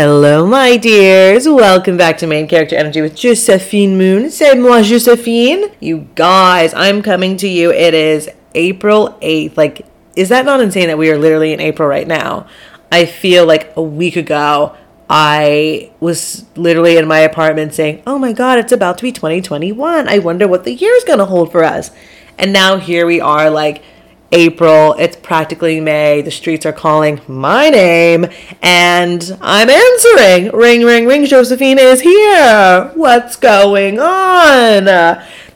Hello, 0.00 0.46
my 0.46 0.76
dears. 0.76 1.48
Welcome 1.48 1.96
back 1.96 2.18
to 2.18 2.28
Main 2.28 2.46
Character 2.46 2.76
Energy 2.76 3.00
with 3.00 3.16
Josephine 3.16 3.98
Moon. 3.98 4.30
C'est 4.30 4.54
moi, 4.54 4.80
Josephine. 4.80 5.72
You 5.80 6.06
guys, 6.14 6.72
I'm 6.72 7.02
coming 7.02 7.36
to 7.38 7.48
you. 7.48 7.72
It 7.72 7.94
is 7.94 8.30
April 8.54 9.18
8th. 9.20 9.56
Like, 9.56 9.84
is 10.14 10.28
that 10.28 10.44
not 10.44 10.60
insane 10.60 10.86
that 10.86 10.98
we 10.98 11.10
are 11.10 11.18
literally 11.18 11.52
in 11.52 11.58
April 11.58 11.88
right 11.88 12.06
now? 12.06 12.46
I 12.92 13.06
feel 13.06 13.44
like 13.44 13.72
a 13.76 13.82
week 13.82 14.14
ago, 14.14 14.76
I 15.10 15.90
was 15.98 16.44
literally 16.54 16.96
in 16.96 17.08
my 17.08 17.18
apartment 17.18 17.74
saying, 17.74 18.04
Oh 18.06 18.20
my 18.20 18.32
God, 18.32 18.60
it's 18.60 18.70
about 18.70 18.98
to 18.98 19.02
be 19.02 19.10
2021. 19.10 20.08
I 20.08 20.20
wonder 20.20 20.46
what 20.46 20.62
the 20.62 20.74
year 20.74 20.94
is 20.94 21.02
going 21.02 21.18
to 21.18 21.24
hold 21.24 21.50
for 21.50 21.64
us. 21.64 21.90
And 22.38 22.52
now 22.52 22.76
here 22.76 23.04
we 23.04 23.20
are, 23.20 23.50
like, 23.50 23.82
April. 24.32 24.94
It's 24.94 25.16
practically 25.16 25.80
May. 25.80 26.22
The 26.22 26.30
streets 26.30 26.66
are 26.66 26.72
calling 26.72 27.20
my 27.26 27.70
name, 27.70 28.26
and 28.62 29.38
I'm 29.40 29.70
answering. 29.70 30.50
Ring, 30.52 30.84
ring, 30.84 31.06
ring. 31.06 31.24
Josephine 31.26 31.78
is 31.78 32.00
here. 32.00 32.90
What's 32.94 33.36
going 33.36 33.98
on? 33.98 34.84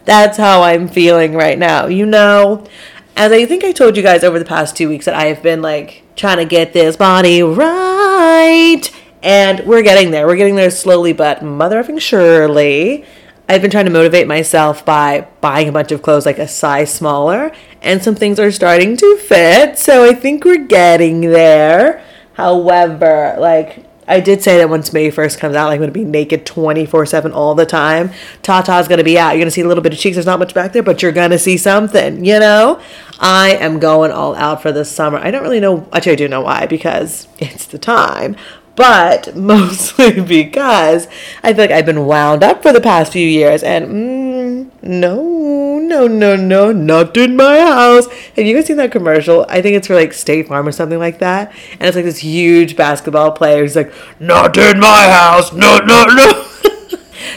That's 0.05 0.37
how 0.37 0.63
I'm 0.63 0.89
feeling 0.89 1.35
right 1.35 1.59
now. 1.59 1.87
You 1.87 2.07
know, 2.07 2.67
as 3.17 3.31
I 3.33 3.45
think 3.47 3.63
I 3.65 3.73
told 3.73 3.97
you 3.97 4.03
guys 4.03 4.25
over 4.25 4.39
the 4.39 4.45
past 4.45 4.77
two 4.77 4.89
weeks 4.89 5.05
that 5.05 5.15
I 5.15 5.27
have 5.27 5.43
been 5.43 5.63
like 5.63 6.03
trying 6.17 6.39
to 6.39 6.45
get 6.45 6.73
this 6.73 6.97
body 6.97 7.43
right. 7.43 8.83
And 9.23 9.65
we're 9.67 9.83
getting 9.83 10.11
there. 10.11 10.27
We're 10.27 10.37
getting 10.37 10.57
there 10.57 10.71
slowly, 10.71 11.13
but 11.13 11.43
mother 11.43 11.85
surely. 11.99 13.05
I've 13.53 13.61
been 13.61 13.71
trying 13.71 13.85
to 13.85 13.91
motivate 13.91 14.27
myself 14.27 14.83
by 14.83 15.27
buying 15.43 15.69
a 15.69 15.73
bunch 15.73 15.93
of 15.93 16.01
clothes 16.01 16.25
like 16.25 16.39
a 16.39 16.49
size 16.49 16.91
smaller, 16.91 17.53
and 17.83 18.03
some 18.03 18.15
things 18.15 18.41
are 18.41 18.51
starting 18.51 18.97
to 18.97 19.19
fit. 19.19 19.79
So 19.79 20.05
I 20.05 20.15
think 20.15 20.47
we're 20.47 20.65
getting 20.65 21.21
there. 21.21 22.03
However, 22.33 23.37
like 23.39 23.85
I 24.09 24.21
did 24.21 24.43
say 24.43 24.57
that 24.57 24.71
once 24.71 24.95
May 24.95 25.11
1st 25.11 25.39
comes 25.39 25.55
out, 25.55 25.67
like, 25.67 25.75
I'm 25.75 25.81
going 25.81 25.93
to 25.93 25.99
be 25.99 26.03
naked 26.03 26.47
24 26.47 27.05
7 27.05 27.33
all 27.33 27.55
the 27.55 27.67
time. 27.67 28.11
Tata's 28.41 28.89
going 28.89 28.97
to 28.97 29.05
be 29.05 29.19
out. 29.19 29.33
You're 29.33 29.41
going 29.41 29.49
to 29.49 29.51
see 29.51 29.61
a 29.61 29.69
little 29.69 29.83
bit 29.83 29.93
of 29.93 29.99
cheeks. 29.99 30.17
There's 30.17 30.25
not 30.25 30.39
much 30.39 30.55
back 30.55 30.73
there, 30.73 30.83
but 30.83 31.03
you're 31.03 31.13
going 31.13 31.31
to 31.33 31.39
see 31.39 31.59
something, 31.59 32.25
you 32.25 32.41
know? 32.41 32.81
I 33.21 33.51
am 33.57 33.79
going 33.79 34.13
all 34.13 34.35
out 34.35 34.63
for 34.63 34.73
this 34.73 34.91
summer. 34.91 35.19
I 35.19 35.31
don't 35.31 35.43
really 35.43 35.61
know. 35.61 35.87
Actually, 35.93 36.13
I 36.13 36.17
do 36.17 36.29
know 36.29 36.41
why, 36.41 36.65
because 36.65 37.29
it's 37.39 37.67
the 37.67 37.79
time 37.79 38.35
but 38.77 39.35
mostly 39.37 40.21
because 40.21 41.09
I 41.43 41.53
feel 41.53 41.65
like 41.65 41.71
I've 41.71 41.87
been 41.87 42.07
wound 42.07 42.43
up 42.43 42.63
for 42.63 42.73
the 42.73 42.81
past 42.81 43.13
few 43.13 43.27
years, 43.27 43.63
and 43.63 43.89
mm, 43.89 44.83
no, 44.83 45.79
no, 45.79 46.07
no, 46.07 46.37
no, 46.37 46.73
not 46.73 47.17
in 47.17 47.37
my 47.37 47.61
house. 47.61 48.07
Have 48.37 48.47
you 48.47 48.55
guys 48.55 48.67
seen 48.67 48.77
that 48.79 48.93
commercial? 48.93 49.47
I 49.49 49.63
think 49.63 49.77
it's 49.77 49.87
for 49.87 49.95
like 49.95 50.13
State 50.13 50.49
Farm 50.49 50.67
or 50.67 50.73
something 50.73 50.99
like 50.99 51.19
that, 51.19 51.53
and 51.73 51.83
it's 51.83 51.97
like 51.97 52.05
this 52.05 52.19
huge 52.19 52.77
basketball 52.77 53.33
player 53.33 53.63
who's 53.63 53.77
like, 53.77 53.93
"Not 54.19 54.57
in 54.57 54.81
my 54.81 55.09
house, 55.09 55.53
no, 55.53 55.79
no, 55.79 56.05
no." 56.07 56.42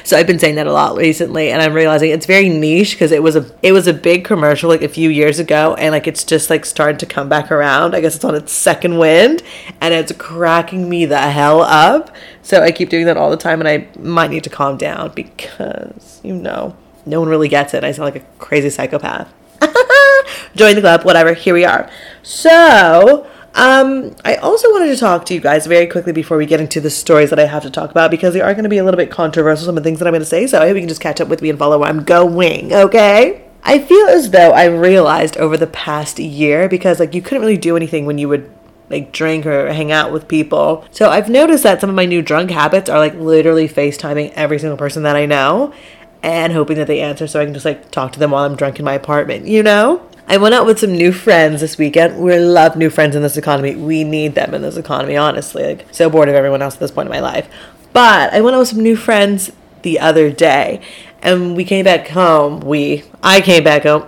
So 0.06 0.16
I've 0.16 0.28
been 0.28 0.38
saying 0.38 0.54
that 0.56 0.68
a 0.68 0.72
lot 0.72 0.96
recently, 0.96 1.50
and 1.50 1.64
I'm 1.64 1.74
realizing 1.74 2.12
it's 2.12 2.28
very 2.28 2.48
niche 2.48 2.92
because 2.92 3.12
it 3.12 3.24
was 3.24 3.36
a 3.36 3.50
it 3.64 3.72
was 3.72 3.88
a 3.88 3.94
big 3.94 4.24
commercial 4.24 4.70
like 4.70 4.84
a 4.84 4.88
few 4.88 5.10
years 5.10 5.40
ago, 5.40 5.74
and 5.80 5.94
like 5.94 6.06
it's 6.06 6.24
just 6.24 6.52
like 6.52 6.64
starting 6.64 7.00
to 7.00 7.08
come 7.08 7.28
back 7.28 7.52
around. 7.52 7.96
I 7.96 8.02
guess 8.02 8.16
it's 8.16 8.24
on 8.24 8.36
its 8.36 8.52
second 8.52 9.00
wind, 9.00 9.42
and 9.82 9.96
it's 9.96 10.12
cracking 10.12 10.88
me 10.88 11.06
the 11.06 11.18
hell 11.18 11.62
up. 11.62 12.16
So 12.44 12.62
I 12.62 12.72
keep 12.72 12.90
doing 12.90 13.08
that 13.08 13.18
all 13.18 13.32
the 13.32 13.38
time, 13.38 13.60
and 13.62 13.68
I 13.68 13.88
might 14.00 14.30
need 14.30 14.44
to 14.44 14.50
calm 14.52 14.78
down 14.78 15.12
because 15.16 16.22
you 16.24 16.36
know 16.36 16.78
no 17.08 17.20
one 17.20 17.28
really 17.28 17.50
gets 17.50 17.74
it. 17.74 17.84
I 17.84 17.92
sound 17.92 18.14
like 18.14 18.22
a 18.22 18.26
crazy 18.38 18.70
psychopath. 18.70 19.34
Join 20.56 20.76
the 20.76 20.82
club, 20.82 21.04
whatever. 21.04 21.34
Here 21.34 21.56
we 21.56 21.66
are. 21.66 21.90
So 22.22 23.28
um, 23.56 24.14
I 24.26 24.36
also 24.36 24.70
wanted 24.72 24.88
to 24.88 24.98
talk 24.98 25.26
to 25.28 25.34
you 25.34 25.40
guys 25.40 25.66
very 25.66 25.88
quickly 25.88 26.12
before 26.12 26.38
we 26.38 26.46
get 26.46 26.60
into 26.60 26.82
the 26.82 26.90
stories 26.90 27.30
that 27.30 27.40
I 27.40 27.46
have 27.46 27.64
to 27.64 27.70
talk 27.70 27.90
about 27.90 28.12
because 28.12 28.34
they 28.34 28.42
are 28.42 28.54
going 28.54 28.64
to 28.64 28.70
be 28.70 28.80
a 28.80 28.84
little 28.84 28.98
bit 28.98 29.10
controversial, 29.10 29.66
some 29.66 29.78
of 29.78 29.84
the 29.84 29.88
things 29.88 30.00
that 30.00 30.08
I'm 30.08 30.12
going 30.12 30.22
to 30.22 30.26
say. 30.26 30.46
So 30.46 30.62
I 30.62 30.68
hope 30.68 30.76
you 30.76 30.82
can 30.82 30.90
just 30.90 31.00
catch 31.00 31.22
up 31.22 31.30
with 31.30 31.42
me 31.42 31.50
and 31.50 31.58
follow 31.58 31.80
where 31.80 31.88
I'm 31.88 32.04
going, 32.04 32.74
okay? 32.74 33.46
I 33.64 33.80
feel 33.80 34.08
as 34.08 34.32
though 34.32 34.52
I 34.52 34.66
realized 34.66 35.38
over 35.38 35.56
the 35.56 35.68
past 35.68 36.20
year 36.20 36.68
because, 36.68 37.00
like, 37.00 37.16
you 37.16 37.22
couldn't 37.22 37.42
really 37.42 37.58
do 37.58 37.78
anything 37.78 38.06
when 38.06 38.18
you 38.18 38.28
would 38.28 38.52
like 38.90 39.12
drink 39.12 39.46
or 39.46 39.72
hang 39.72 39.92
out 39.92 40.12
with 40.12 40.28
people. 40.28 40.86
So 40.92 41.10
I've 41.10 41.30
noticed 41.30 41.64
that 41.64 41.82
some 41.82 41.90
of 41.90 41.96
my 41.96 42.06
new 42.06 42.22
drunk 42.22 42.52
habits 42.52 42.90
are 42.90 43.00
like 43.00 43.16
literally 43.16 43.68
FaceTiming 43.68 44.34
every 44.34 44.60
single 44.60 44.78
person 44.78 45.04
that 45.04 45.16
I 45.16 45.26
know 45.26 45.74
and 46.22 46.54
hoping 46.54 46.78
that 46.78 46.88
they 46.88 47.02
answer 47.02 47.26
so 47.26 47.40
I 47.40 47.46
can 47.46 47.54
just 47.54 47.66
like 47.66 47.90
talk 47.90 48.12
to 48.12 48.20
them 48.20 48.32
while 48.32 48.44
I'm 48.44 48.56
drunk 48.56 48.80
in 48.80 48.86
my 48.86 48.94
apartment, 48.94 49.48
you 49.48 49.64
know? 49.64 50.08
I 50.28 50.38
went 50.38 50.56
out 50.56 50.66
with 50.66 50.80
some 50.80 50.92
new 50.92 51.12
friends 51.12 51.62
this 51.62 51.78
weekend. 51.78 52.20
We 52.20 52.38
love 52.40 52.76
new 52.76 52.90
friends 52.90 53.16
in 53.16 53.22
this 53.22 53.38
economy. 53.38 53.76
We 53.76 54.04
need 54.04 54.34
them 54.34 54.54
in 54.56 54.64
this 54.64 54.76
economy, 54.76 55.16
honestly. 55.16 55.64
Like, 55.64 55.88
so 55.92 56.10
bored 56.10 56.30
of 56.30 56.36
everyone 56.36 56.62
else 56.64 56.76
at 56.76 56.80
this 56.80 56.92
point 56.92 57.08
in 57.08 57.12
my 57.12 57.20
life. 57.20 57.48
But 57.94 58.34
I 58.34 58.42
went 58.42 58.56
out 58.56 58.60
with 58.60 58.70
some 58.70 58.82
new 58.82 58.96
friends 58.96 59.52
the 59.84 60.00
other 60.00 60.32
day, 60.32 60.82
and 61.22 61.56
we 61.56 61.64
came 61.64 61.86
back 61.86 62.08
home. 62.08 62.60
We, 62.62 63.04
I 63.22 63.40
came 63.40 63.64
back 63.64 63.84
home, 63.84 64.08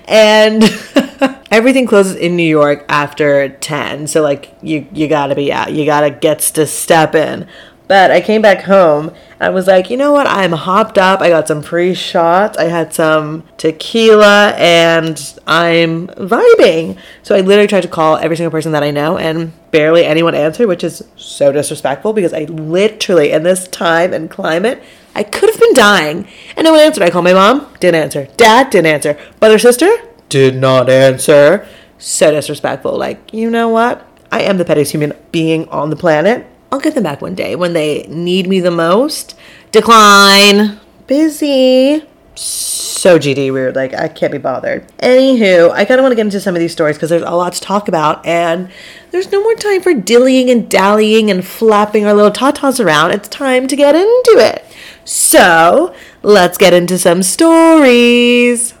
and 0.08 0.64
everything 1.50 1.86
closes 1.86 2.16
in 2.16 2.34
New 2.34 2.48
York 2.48 2.86
after 2.88 3.50
ten. 3.50 4.06
So 4.06 4.22
like, 4.22 4.54
you 4.62 4.88
you 4.92 5.06
gotta 5.06 5.34
be 5.34 5.52
out. 5.52 5.72
You 5.72 5.84
gotta 5.84 6.10
get 6.10 6.38
to 6.40 6.66
step 6.66 7.14
in. 7.14 7.46
But 7.88 8.10
I 8.10 8.20
came 8.20 8.42
back 8.42 8.62
home 8.62 9.14
I 9.40 9.50
was 9.50 9.68
like, 9.68 9.88
you 9.88 9.96
know 9.96 10.12
what? 10.12 10.26
I'm 10.26 10.50
hopped 10.50 10.98
up. 10.98 11.20
I 11.20 11.28
got 11.28 11.46
some 11.46 11.62
free 11.62 11.94
shots. 11.94 12.58
I 12.58 12.64
had 12.64 12.92
some 12.92 13.44
tequila 13.56 14.52
and 14.56 15.34
I'm 15.46 16.08
vibing. 16.08 16.98
So 17.22 17.36
I 17.36 17.40
literally 17.40 17.68
tried 17.68 17.82
to 17.82 17.88
call 17.88 18.16
every 18.16 18.36
single 18.36 18.50
person 18.50 18.72
that 18.72 18.82
I 18.82 18.90
know 18.90 19.16
and 19.16 19.52
barely 19.70 20.04
anyone 20.04 20.34
answered, 20.34 20.66
which 20.66 20.82
is 20.82 21.04
so 21.14 21.52
disrespectful 21.52 22.12
because 22.12 22.32
I 22.32 22.44
literally, 22.44 23.30
in 23.30 23.44
this 23.44 23.68
time 23.68 24.12
and 24.12 24.28
climate, 24.28 24.82
I 25.14 25.22
could 25.22 25.48
have 25.48 25.60
been 25.60 25.74
dying. 25.74 26.26
And 26.56 26.64
no 26.64 26.72
one 26.72 26.80
answered. 26.80 27.04
I 27.04 27.10
called 27.10 27.24
my 27.24 27.32
mom, 27.32 27.72
didn't 27.78 28.02
answer. 28.02 28.26
Dad, 28.36 28.70
didn't 28.70 28.86
answer. 28.86 29.16
Brother, 29.38 29.58
sister, 29.58 29.88
did 30.28 30.56
not 30.56 30.90
answer. 30.90 31.68
So 31.98 32.32
disrespectful. 32.32 32.98
Like, 32.98 33.32
you 33.32 33.50
know 33.50 33.68
what? 33.68 34.04
I 34.32 34.42
am 34.42 34.58
the 34.58 34.64
pettiest 34.64 34.92
human 34.92 35.12
being 35.30 35.68
on 35.68 35.90
the 35.90 35.96
planet. 35.96 36.44
I'll 36.70 36.80
get 36.80 36.94
them 36.94 37.04
back 37.04 37.22
one 37.22 37.34
day 37.34 37.56
when 37.56 37.72
they 37.72 38.06
need 38.08 38.46
me 38.46 38.60
the 38.60 38.70
most. 38.70 39.34
Decline. 39.72 40.78
Busy. 41.06 42.04
So 42.34 43.18
GD 43.18 43.52
weird. 43.52 43.74
Like, 43.74 43.94
I 43.94 44.08
can't 44.08 44.32
be 44.32 44.38
bothered. 44.38 44.86
Anywho, 44.98 45.70
I 45.70 45.84
kind 45.84 45.98
of 45.98 46.04
want 46.04 46.12
to 46.12 46.16
get 46.16 46.26
into 46.26 46.40
some 46.40 46.54
of 46.54 46.60
these 46.60 46.72
stories 46.72 46.96
because 46.96 47.10
there's 47.10 47.22
a 47.22 47.30
lot 47.30 47.54
to 47.54 47.60
talk 47.60 47.88
about, 47.88 48.24
and 48.24 48.70
there's 49.10 49.32
no 49.32 49.42
more 49.42 49.54
time 49.54 49.80
for 49.80 49.92
dillying 49.92 50.50
and 50.50 50.70
dallying 50.70 51.30
and 51.30 51.44
flapping 51.44 52.04
our 52.04 52.14
little 52.14 52.30
tatas 52.30 52.84
around. 52.84 53.12
It's 53.12 53.28
time 53.28 53.66
to 53.66 53.76
get 53.76 53.94
into 53.94 54.36
it. 54.36 54.64
So, 55.04 55.94
let's 56.22 56.58
get 56.58 56.74
into 56.74 56.98
some 56.98 57.22
stories. 57.22 58.74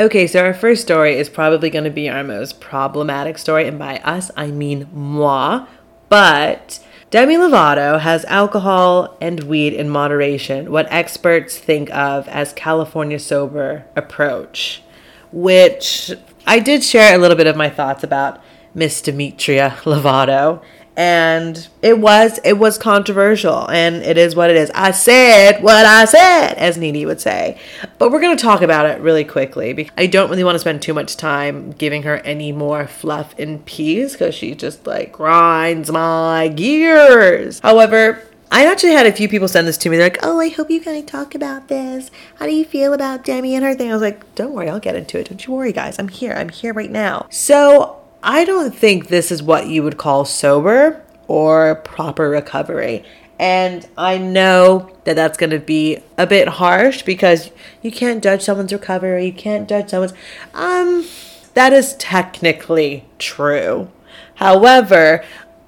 Okay, 0.00 0.28
so 0.28 0.44
our 0.44 0.54
first 0.54 0.82
story 0.82 1.18
is 1.18 1.28
probably 1.28 1.70
going 1.70 1.82
to 1.82 1.90
be 1.90 2.08
our 2.08 2.22
most 2.22 2.60
problematic 2.60 3.36
story, 3.36 3.66
and 3.66 3.80
by 3.80 3.96
us, 3.98 4.30
I 4.36 4.52
mean 4.52 4.88
moi. 4.92 5.66
But 6.08 6.78
Demi 7.10 7.34
Lovato 7.34 7.98
has 7.98 8.24
alcohol 8.26 9.16
and 9.20 9.42
weed 9.42 9.72
in 9.72 9.88
moderation, 9.88 10.70
what 10.70 10.86
experts 10.92 11.58
think 11.58 11.90
of 11.90 12.28
as 12.28 12.52
California 12.52 13.18
sober 13.18 13.86
approach, 13.96 14.84
which 15.32 16.12
I 16.46 16.60
did 16.60 16.84
share 16.84 17.12
a 17.12 17.18
little 17.18 17.36
bit 17.36 17.48
of 17.48 17.56
my 17.56 17.68
thoughts 17.68 18.04
about 18.04 18.40
Miss 18.74 19.02
Demetria 19.02 19.78
Lovato 19.80 20.62
and 20.98 21.68
it 21.80 21.96
was 21.96 22.40
it 22.42 22.58
was 22.58 22.76
controversial 22.76 23.70
and 23.70 24.02
it 24.02 24.18
is 24.18 24.34
what 24.34 24.50
it 24.50 24.56
is 24.56 24.68
i 24.74 24.90
said 24.90 25.62
what 25.62 25.86
i 25.86 26.04
said 26.04 26.54
as 26.54 26.76
nene 26.76 27.06
would 27.06 27.20
say 27.20 27.56
but 27.98 28.10
we're 28.10 28.20
going 28.20 28.36
to 28.36 28.42
talk 28.42 28.62
about 28.62 28.84
it 28.84 29.00
really 29.00 29.22
quickly 29.22 29.72
because 29.72 29.92
i 29.96 30.06
don't 30.06 30.28
really 30.28 30.42
want 30.42 30.56
to 30.56 30.58
spend 30.58 30.82
too 30.82 30.92
much 30.92 31.16
time 31.16 31.70
giving 31.70 32.02
her 32.02 32.16
any 32.18 32.50
more 32.50 32.88
fluff 32.88 33.32
and 33.38 33.64
peas 33.64 34.12
because 34.12 34.34
she 34.34 34.56
just 34.56 34.88
like 34.88 35.12
grinds 35.12 35.90
my 35.90 36.48
gears 36.48 37.60
however 37.60 38.22
I 38.50 38.64
actually 38.64 38.92
had 38.92 39.04
a 39.04 39.12
few 39.12 39.28
people 39.28 39.46
send 39.46 39.68
this 39.68 39.76
to 39.76 39.90
me. 39.90 39.98
They're 39.98 40.06
like, 40.06 40.20
"Oh, 40.22 40.40
I 40.40 40.48
hope 40.48 40.70
you 40.70 40.80
kind 40.80 40.96
of 40.96 41.04
talk 41.04 41.34
about 41.34 41.68
this. 41.68 42.10
How 42.36 42.46
do 42.46 42.54
you 42.54 42.64
feel 42.64 42.94
about 42.94 43.22
Demi 43.22 43.54
and 43.54 43.62
her 43.62 43.74
thing?" 43.74 43.90
I 43.90 43.92
was 43.92 44.00
like, 44.00 44.34
"Don't 44.36 44.54
worry, 44.54 44.70
I'll 44.70 44.80
get 44.80 44.96
into 44.96 45.18
it. 45.18 45.28
Don't 45.28 45.46
you 45.46 45.52
worry, 45.52 45.70
guys. 45.70 45.98
I'm 45.98 46.08
here. 46.08 46.32
I'm 46.32 46.48
here 46.48 46.72
right 46.72 46.90
now." 46.90 47.26
So 47.28 47.98
I 48.30 48.44
don't 48.44 48.74
think 48.74 49.08
this 49.08 49.32
is 49.32 49.42
what 49.42 49.68
you 49.68 49.82
would 49.82 49.96
call 49.96 50.26
sober 50.26 51.02
or 51.28 51.76
proper 51.76 52.28
recovery. 52.28 53.02
And 53.38 53.88
I 53.96 54.18
know 54.18 54.94
that 55.04 55.16
that's 55.16 55.38
going 55.38 55.48
to 55.48 55.58
be 55.58 56.00
a 56.18 56.26
bit 56.26 56.46
harsh 56.46 57.00
because 57.00 57.50
you 57.80 57.90
can't 57.90 58.22
judge 58.22 58.42
someone's 58.42 58.70
recovery. 58.70 59.24
You 59.24 59.32
can't 59.32 59.66
judge 59.66 59.88
someone's. 59.88 60.12
Um, 60.52 61.06
that 61.54 61.72
is 61.72 61.96
technically 61.96 63.06
true. 63.18 63.90
However, 64.34 65.24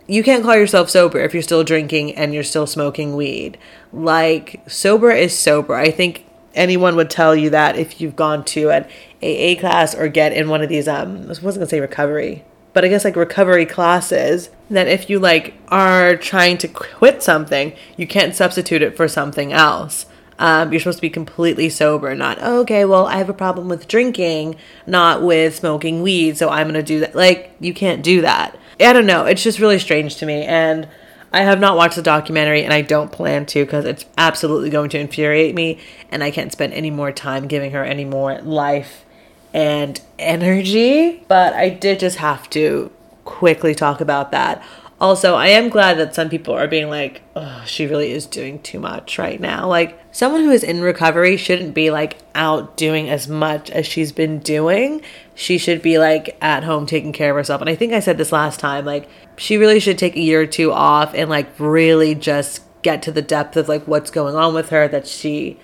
you 0.06 0.22
can't 0.22 0.44
call 0.44 0.56
yourself 0.56 0.90
sober 0.90 1.18
if 1.20 1.32
you're 1.32 1.42
still 1.42 1.64
drinking 1.64 2.14
and 2.14 2.34
you're 2.34 2.42
still 2.42 2.66
smoking 2.66 3.16
weed. 3.16 3.56
Like, 3.90 4.60
sober 4.68 5.10
is 5.10 5.36
sober. 5.36 5.76
I 5.76 5.90
think 5.90 6.26
anyone 6.54 6.94
would 6.96 7.08
tell 7.08 7.34
you 7.34 7.48
that 7.50 7.76
if 7.76 8.02
you've 8.02 8.16
gone 8.16 8.44
to 8.44 8.70
an 8.70 8.84
AA 9.22 9.58
class 9.58 9.94
or 9.94 10.08
get 10.08 10.34
in 10.34 10.48
one 10.48 10.62
of 10.62 10.68
these 10.68 10.88
um 10.88 11.22
I 11.22 11.28
wasn't 11.28 11.54
gonna 11.54 11.66
say 11.66 11.80
recovery, 11.80 12.44
but 12.72 12.84
I 12.84 12.88
guess 12.88 13.04
like 13.04 13.16
recovery 13.16 13.66
classes, 13.66 14.50
that 14.70 14.86
if 14.86 15.10
you 15.10 15.18
like 15.18 15.54
are 15.68 16.16
trying 16.16 16.58
to 16.58 16.68
quit 16.68 17.22
something, 17.22 17.72
you 17.96 18.06
can't 18.06 18.34
substitute 18.34 18.82
it 18.82 18.96
for 18.96 19.08
something 19.08 19.52
else. 19.52 20.06
Um, 20.38 20.72
you're 20.72 20.80
supposed 20.80 20.98
to 20.98 21.02
be 21.02 21.10
completely 21.10 21.68
sober, 21.68 22.14
not 22.14 22.40
okay. 22.42 22.84
Well, 22.86 23.06
I 23.06 23.16
have 23.16 23.28
a 23.28 23.34
problem 23.34 23.68
with 23.68 23.88
drinking, 23.88 24.56
not 24.86 25.22
with 25.22 25.56
smoking 25.56 26.00
weed, 26.00 26.38
so 26.38 26.48
I'm 26.48 26.68
gonna 26.68 26.82
do 26.82 27.00
that. 27.00 27.14
Like 27.14 27.54
you 27.60 27.74
can't 27.74 28.02
do 28.02 28.22
that. 28.22 28.58
I 28.80 28.94
don't 28.94 29.06
know. 29.06 29.26
It's 29.26 29.42
just 29.42 29.58
really 29.58 29.78
strange 29.78 30.16
to 30.16 30.26
me, 30.26 30.44
and 30.44 30.88
I 31.32 31.42
have 31.42 31.60
not 31.60 31.76
watched 31.76 31.96
the 31.96 32.02
documentary, 32.02 32.64
and 32.64 32.72
I 32.72 32.80
don't 32.80 33.12
plan 33.12 33.44
to 33.46 33.64
because 33.64 33.84
it's 33.84 34.06
absolutely 34.16 34.70
going 34.70 34.88
to 34.90 34.98
infuriate 34.98 35.54
me, 35.54 35.78
and 36.10 36.24
I 36.24 36.30
can't 36.30 36.52
spend 36.52 36.72
any 36.72 36.90
more 36.90 37.12
time 37.12 37.46
giving 37.46 37.72
her 37.72 37.84
any 37.84 38.06
more 38.06 38.40
life 38.40 39.04
and 39.52 40.00
energy. 40.18 41.24
But 41.28 41.54
I 41.54 41.68
did 41.68 42.00
just 42.00 42.18
have 42.18 42.48
to 42.50 42.90
quickly 43.24 43.74
talk 43.74 44.00
about 44.00 44.32
that. 44.32 44.62
Also, 45.00 45.34
I 45.34 45.46
am 45.48 45.70
glad 45.70 45.96
that 45.96 46.14
some 46.14 46.28
people 46.28 46.52
are 46.52 46.68
being 46.68 46.90
like, 46.90 47.22
oh, 47.34 47.62
she 47.66 47.86
really 47.86 48.12
is 48.12 48.26
doing 48.26 48.60
too 48.60 48.78
much 48.78 49.18
right 49.18 49.40
now. 49.40 49.66
Like, 49.66 49.98
someone 50.12 50.42
who 50.42 50.50
is 50.50 50.62
in 50.62 50.82
recovery 50.82 51.38
shouldn't 51.38 51.74
be 51.74 51.90
like 51.90 52.18
out 52.34 52.76
doing 52.76 53.08
as 53.08 53.26
much 53.26 53.70
as 53.70 53.86
she's 53.86 54.12
been 54.12 54.40
doing. 54.40 55.00
She 55.34 55.56
should 55.56 55.80
be 55.80 55.96
like 55.96 56.36
at 56.42 56.64
home 56.64 56.84
taking 56.84 57.12
care 57.12 57.30
of 57.30 57.36
herself. 57.36 57.62
And 57.62 57.70
I 57.70 57.76
think 57.76 57.94
I 57.94 58.00
said 58.00 58.18
this 58.18 58.30
last 58.30 58.60
time, 58.60 58.84
like, 58.84 59.08
she 59.36 59.56
really 59.56 59.80
should 59.80 59.96
take 59.96 60.16
a 60.16 60.20
year 60.20 60.42
or 60.42 60.46
two 60.46 60.70
off 60.70 61.14
and 61.14 61.30
like 61.30 61.48
really 61.58 62.14
just 62.14 62.60
get 62.82 63.02
to 63.02 63.10
the 63.10 63.22
depth 63.22 63.56
of 63.56 63.70
like 63.70 63.86
what's 63.86 64.10
going 64.10 64.34
on 64.34 64.52
with 64.52 64.68
her 64.68 64.86
that 64.88 65.06
she 65.06 65.58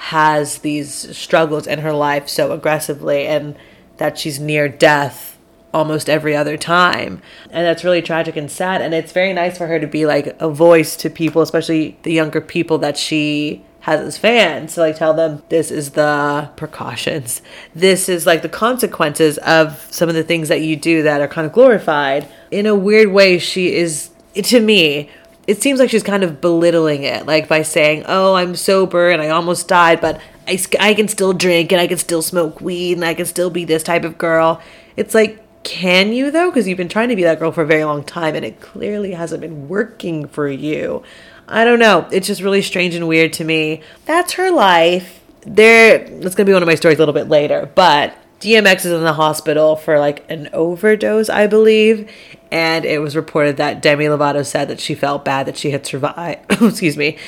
has 0.00 0.58
these 0.58 1.14
struggles 1.14 1.66
in 1.66 1.80
her 1.80 1.92
life 1.92 2.26
so 2.26 2.52
aggressively 2.52 3.26
and 3.26 3.54
that 3.98 4.18
she's 4.18 4.40
near 4.40 4.66
death 4.66 5.36
almost 5.74 6.08
every 6.08 6.34
other 6.34 6.56
time. 6.56 7.20
And 7.50 7.66
that's 7.66 7.84
really 7.84 8.00
tragic 8.00 8.34
and 8.34 8.50
sad. 8.50 8.80
And 8.80 8.94
it's 8.94 9.12
very 9.12 9.34
nice 9.34 9.58
for 9.58 9.66
her 9.66 9.78
to 9.78 9.86
be 9.86 10.06
like 10.06 10.34
a 10.40 10.48
voice 10.48 10.96
to 10.96 11.10
people, 11.10 11.42
especially 11.42 11.98
the 12.02 12.14
younger 12.14 12.40
people 12.40 12.78
that 12.78 12.96
she 12.96 13.62
has 13.80 14.00
as 14.00 14.16
fans 14.16 14.74
to 14.74 14.80
like 14.80 14.96
tell 14.96 15.12
them 15.12 15.42
this 15.50 15.70
is 15.70 15.90
the 15.90 16.50
precautions. 16.56 17.42
This 17.74 18.08
is 18.08 18.24
like 18.24 18.40
the 18.40 18.48
consequences 18.48 19.36
of 19.38 19.86
some 19.90 20.08
of 20.08 20.14
the 20.14 20.24
things 20.24 20.48
that 20.48 20.62
you 20.62 20.76
do 20.76 21.02
that 21.02 21.20
are 21.20 21.28
kind 21.28 21.46
of 21.46 21.52
glorified. 21.52 22.26
In 22.50 22.64
a 22.64 22.74
weird 22.74 23.12
way, 23.12 23.38
she 23.38 23.74
is 23.74 24.08
to 24.34 24.60
me 24.60 25.10
it 25.50 25.60
seems 25.60 25.80
like 25.80 25.90
she's 25.90 26.04
kind 26.04 26.22
of 26.22 26.40
belittling 26.40 27.02
it, 27.02 27.26
like 27.26 27.48
by 27.48 27.62
saying, 27.62 28.04
"Oh, 28.06 28.34
I'm 28.34 28.54
sober 28.54 29.10
and 29.10 29.20
I 29.20 29.30
almost 29.30 29.66
died, 29.66 30.00
but 30.00 30.20
I, 30.46 30.60
I 30.78 30.94
can 30.94 31.08
still 31.08 31.32
drink 31.32 31.72
and 31.72 31.80
I 31.80 31.88
can 31.88 31.98
still 31.98 32.22
smoke 32.22 32.60
weed 32.60 32.92
and 32.92 33.04
I 33.04 33.14
can 33.14 33.26
still 33.26 33.50
be 33.50 33.64
this 33.64 33.82
type 33.82 34.04
of 34.04 34.16
girl." 34.16 34.62
It's 34.96 35.12
like, 35.12 35.42
can 35.64 36.12
you 36.12 36.30
though? 36.30 36.50
Because 36.50 36.68
you've 36.68 36.78
been 36.78 36.88
trying 36.88 37.08
to 37.08 37.16
be 37.16 37.24
that 37.24 37.40
girl 37.40 37.50
for 37.50 37.62
a 37.62 37.66
very 37.66 37.84
long 37.84 38.04
time 38.04 38.36
and 38.36 38.44
it 38.44 38.60
clearly 38.60 39.10
hasn't 39.10 39.40
been 39.40 39.68
working 39.68 40.28
for 40.28 40.48
you. 40.48 41.02
I 41.48 41.64
don't 41.64 41.80
know. 41.80 42.06
It's 42.12 42.28
just 42.28 42.40
really 42.40 42.62
strange 42.62 42.94
and 42.94 43.08
weird 43.08 43.32
to 43.34 43.44
me. 43.44 43.82
That's 44.06 44.34
her 44.34 44.52
life. 44.52 45.20
There, 45.40 45.98
that's 46.20 46.36
gonna 46.36 46.46
be 46.46 46.52
one 46.52 46.62
of 46.62 46.68
my 46.68 46.76
stories 46.76 46.98
a 46.98 47.00
little 47.00 47.14
bit 47.14 47.28
later, 47.28 47.68
but 47.74 48.14
DMX 48.40 48.86
is 48.86 48.92
in 48.92 49.02
the 49.02 49.12
hospital 49.12 49.76
for 49.76 49.98
like 49.98 50.28
an 50.30 50.48
overdose, 50.52 51.28
I 51.28 51.46
believe. 51.46 52.10
And 52.50 52.84
it 52.84 53.00
was 53.00 53.14
reported 53.14 53.58
that 53.58 53.82
Demi 53.82 54.06
Lovato 54.06 54.44
said 54.44 54.68
that 54.68 54.80
she 54.80 54.94
felt 54.94 55.24
bad 55.24 55.46
that 55.46 55.56
she 55.56 55.70
had 55.70 55.86
survived, 55.86 56.50
excuse 56.62 56.96
me, 56.96 57.18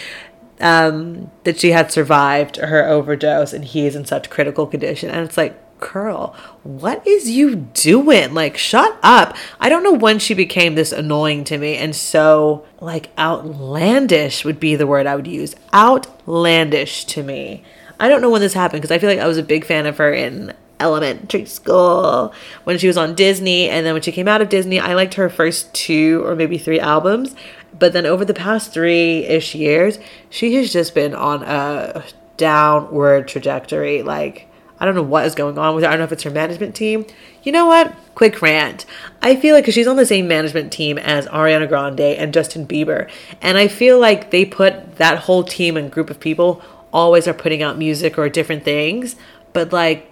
um, 0.61 1.31
that 1.45 1.61
she 1.61 1.71
had 1.71 1.93
survived 1.93 2.57
her 2.57 2.89
overdose 2.89 3.53
and 3.53 3.65
he 3.65 3.87
is 3.87 3.95
in 3.95 4.07
such 4.07 4.31
critical 4.31 4.67
condition. 4.67 5.11
And 5.11 5.21
it's 5.21 5.37
like, 5.37 5.59
Curl, 5.81 6.35
what 6.63 7.05
is 7.07 7.29
you 7.29 7.57
doing? 7.57 8.33
Like, 8.33 8.57
shut 8.57 8.97
up. 9.03 9.37
I 9.61 9.69
don't 9.69 9.83
know 9.83 9.93
when 9.93 10.19
she 10.19 10.33
became 10.33 10.77
this 10.77 10.93
annoying 10.93 11.45
to 11.45 11.59
me 11.59 11.77
and 11.77 11.95
so, 11.95 12.65
like, 12.81 13.11
outlandish 13.19 14.45
would 14.45 14.61
be 14.61 14.77
the 14.77 14.87
word 14.87 15.07
I 15.07 15.17
would 15.17 15.27
use. 15.27 15.57
Outlandish 15.75 17.05
to 17.07 17.23
me. 17.23 17.65
I 17.99 18.09
don't 18.09 18.23
know 18.23 18.31
when 18.31 18.41
this 18.41 18.55
happened 18.55 18.83
because 18.83 18.95
I 18.95 18.99
feel 18.99 19.11
like 19.11 19.19
I 19.19 19.27
was 19.27 19.39
a 19.39 19.43
big 19.43 19.65
fan 19.65 19.87
of 19.87 19.99
her 19.99 20.13
in 20.13 20.55
elementary 20.83 21.47
school 21.47 22.35
when 22.65 22.79
she 22.79 22.87
was 22.87 22.99
on 22.99 23.15
Disney. 23.15 23.69
And 23.69 23.87
then 23.87 23.95
when 23.95 24.03
she 24.03 24.13
came 24.13 24.29
out 24.29 24.43
of 24.43 24.49
Disney, 24.49 24.81
I 24.81 24.95
liked 24.95 25.15
her 25.15 25.29
first 25.31 25.73
two 25.73 26.23
or 26.27 26.37
maybe 26.37 26.59
three 26.59 26.81
albums. 26.81 27.35
But 27.79 27.93
then 27.93 28.05
over 28.05 28.25
the 28.25 28.35
past 28.35 28.73
three 28.73 29.25
ish 29.25 29.55
years, 29.55 29.99
she 30.29 30.55
has 30.57 30.73
just 30.73 30.95
been 30.95 31.15
on 31.15 31.43
a 31.43 32.05
downward 32.37 33.29
trajectory. 33.29 34.03
Like, 34.03 34.49
I 34.79 34.85
don't 34.85 34.95
know 34.95 35.03
what 35.03 35.27
is 35.27 35.35
going 35.35 35.59
on 35.59 35.75
with 35.75 35.85
her. 35.85 35.89
I 35.89 35.93
don't 35.93 36.01
know 36.01 36.05
if 36.07 36.13
it's 36.13 36.25
her 36.25 36.31
management 36.31 36.75
team. 36.75 37.07
You 37.45 37.53
know 37.53 37.67
what? 37.67 37.95
Quick 38.15 38.43
rant. 38.43 38.85
I 39.23 39.37
feel 39.37 39.55
like 39.55 39.67
she's 39.67 39.87
on 39.87 39.97
the 39.97 40.05
same 40.05 40.27
management 40.27 40.73
team 40.73 40.99
as 40.99 41.27
Ariana 41.29 41.69
Grande 41.69 42.01
and 42.01 42.35
Justin 42.35 42.67
Bieber. 42.67 43.09
And 43.41 43.57
I 43.57 43.69
feel 43.69 43.99
like 44.01 44.31
they 44.31 44.45
put 44.45 44.97
that 44.97 45.21
whole 45.21 45.45
team 45.45 45.77
and 45.77 45.91
group 45.91 46.11
of 46.11 46.21
people 46.21 46.63
always 46.93 47.27
are 47.27 47.33
putting 47.33 47.63
out 47.63 47.79
music 47.79 48.19
or 48.19 48.29
different 48.29 48.65
things. 48.65 49.17
But 49.53 49.73
like 49.73 50.12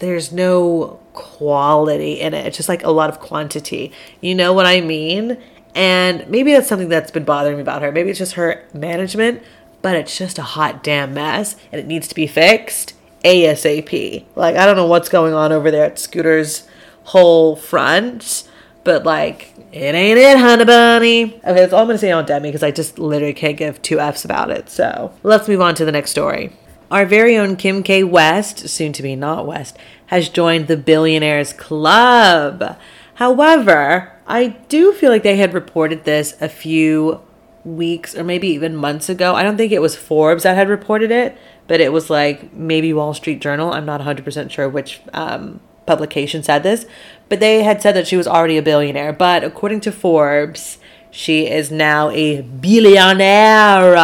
there's 0.00 0.32
no 0.32 0.98
quality 1.12 2.20
in 2.20 2.34
it. 2.34 2.46
It's 2.46 2.56
just 2.56 2.68
like 2.68 2.82
a 2.82 2.90
lot 2.90 3.10
of 3.10 3.20
quantity. 3.20 3.92
You 4.20 4.34
know 4.34 4.52
what 4.52 4.66
I 4.66 4.80
mean? 4.80 5.38
And 5.74 6.28
maybe 6.28 6.52
that's 6.52 6.68
something 6.68 6.88
that's 6.88 7.10
been 7.10 7.24
bothering 7.24 7.56
me 7.56 7.62
about 7.62 7.82
her. 7.82 7.92
Maybe 7.92 8.10
it's 8.10 8.18
just 8.18 8.32
her 8.32 8.64
management, 8.74 9.42
but 9.82 9.94
it's 9.94 10.16
just 10.16 10.38
a 10.38 10.42
hot 10.42 10.82
damn 10.82 11.14
mess 11.14 11.56
and 11.70 11.80
it 11.80 11.86
needs 11.86 12.08
to 12.08 12.14
be 12.14 12.26
fixed 12.26 12.94
ASAP. 13.24 14.24
Like, 14.34 14.56
I 14.56 14.66
don't 14.66 14.76
know 14.76 14.86
what's 14.86 15.08
going 15.08 15.34
on 15.34 15.52
over 15.52 15.70
there 15.70 15.84
at 15.84 15.98
Scooter's 15.98 16.66
whole 17.04 17.56
front, 17.56 18.48
but 18.82 19.04
like, 19.04 19.54
it 19.72 19.94
ain't 19.94 20.18
it, 20.18 20.38
honey 20.38 20.64
bunny. 20.64 21.24
Okay, 21.34 21.54
that's 21.54 21.72
all 21.72 21.82
I'm 21.82 21.86
gonna 21.86 21.98
say 21.98 22.10
on 22.10 22.26
Demi 22.26 22.48
because 22.48 22.62
I 22.62 22.70
just 22.70 22.98
literally 22.98 23.34
can't 23.34 23.56
give 23.56 23.80
two 23.82 24.00
F's 24.00 24.24
about 24.24 24.50
it. 24.50 24.68
So 24.68 25.12
let's 25.22 25.46
move 25.46 25.60
on 25.60 25.74
to 25.76 25.84
the 25.84 25.92
next 25.92 26.10
story. 26.10 26.52
Our 26.90 27.06
very 27.06 27.36
own 27.36 27.56
Kim 27.56 27.82
K. 27.82 28.02
West, 28.02 28.68
soon 28.68 28.92
to 28.94 29.02
be 29.02 29.14
not 29.14 29.46
West, 29.46 29.78
has 30.06 30.28
joined 30.28 30.66
the 30.66 30.76
Billionaires 30.76 31.52
Club. 31.52 32.76
However, 33.14 34.12
I 34.26 34.48
do 34.68 34.92
feel 34.92 35.10
like 35.10 35.22
they 35.22 35.36
had 35.36 35.54
reported 35.54 36.04
this 36.04 36.34
a 36.40 36.48
few 36.48 37.20
weeks 37.64 38.16
or 38.16 38.24
maybe 38.24 38.48
even 38.48 38.74
months 38.74 39.08
ago. 39.08 39.34
I 39.34 39.42
don't 39.42 39.56
think 39.56 39.72
it 39.72 39.82
was 39.82 39.94
Forbes 39.94 40.42
that 40.42 40.56
had 40.56 40.68
reported 40.68 41.10
it, 41.10 41.36
but 41.68 41.80
it 41.80 41.92
was 41.92 42.10
like 42.10 42.52
maybe 42.52 42.92
Wall 42.92 43.14
Street 43.14 43.40
Journal. 43.40 43.72
I'm 43.72 43.86
not 43.86 44.00
100% 44.00 44.50
sure 44.50 44.68
which 44.68 45.00
um, 45.12 45.60
publication 45.86 46.42
said 46.42 46.62
this, 46.62 46.86
but 47.28 47.40
they 47.40 47.62
had 47.62 47.82
said 47.82 47.92
that 47.92 48.06
she 48.06 48.16
was 48.16 48.26
already 48.26 48.56
a 48.56 48.62
billionaire. 48.62 49.12
But 49.12 49.44
according 49.44 49.80
to 49.82 49.92
Forbes, 49.92 50.78
she 51.10 51.46
is 51.46 51.70
now 51.70 52.10
a 52.10 52.40
billionaire. 52.42 53.94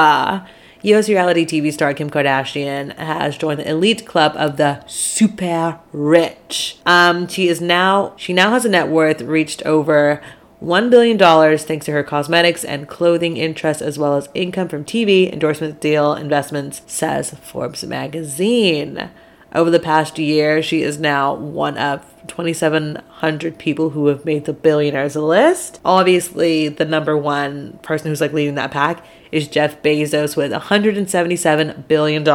US 0.86 1.08
reality 1.08 1.44
TV 1.44 1.72
star 1.72 1.92
Kim 1.94 2.08
Kardashian 2.08 2.96
has 2.96 3.36
joined 3.36 3.58
the 3.58 3.68
elite 3.68 4.06
club 4.06 4.34
of 4.36 4.56
the 4.56 4.84
super 4.86 5.80
rich. 5.92 6.78
Um, 6.86 7.26
she 7.26 7.48
is 7.48 7.60
now 7.60 8.14
she 8.16 8.32
now 8.32 8.50
has 8.50 8.64
a 8.64 8.68
net 8.68 8.88
worth 8.88 9.20
reached 9.20 9.64
over 9.64 10.22
$1 10.62 10.88
billion 10.88 11.18
thanks 11.58 11.86
to 11.86 11.92
her 11.92 12.04
cosmetics 12.04 12.64
and 12.64 12.88
clothing 12.88 13.36
interests, 13.36 13.82
as 13.82 13.98
well 13.98 14.16
as 14.16 14.28
income 14.32 14.68
from 14.68 14.84
TV, 14.84 15.30
endorsement 15.30 15.80
deal, 15.80 16.14
investments, 16.14 16.80
says 16.86 17.30
Forbes 17.42 17.84
magazine. 17.84 19.10
Over 19.54 19.70
the 19.70 19.80
past 19.80 20.18
year, 20.18 20.62
she 20.62 20.82
is 20.82 20.98
now 20.98 21.34
one 21.34 21.78
of 21.78 22.04
2,700 22.26 23.58
people 23.58 23.90
who 23.90 24.08
have 24.08 24.24
made 24.24 24.44
the 24.44 24.52
billionaires 24.52 25.16
list. 25.16 25.80
Obviously, 25.84 26.68
the 26.68 26.84
number 26.84 27.16
one 27.16 27.78
person 27.82 28.08
who's 28.08 28.20
like 28.20 28.32
leading 28.32 28.56
that 28.56 28.70
pack 28.70 29.04
is 29.32 29.48
Jeff 29.48 29.82
Bezos 29.82 30.36
with 30.36 30.52
$177 30.52 31.88
billion. 31.88 32.28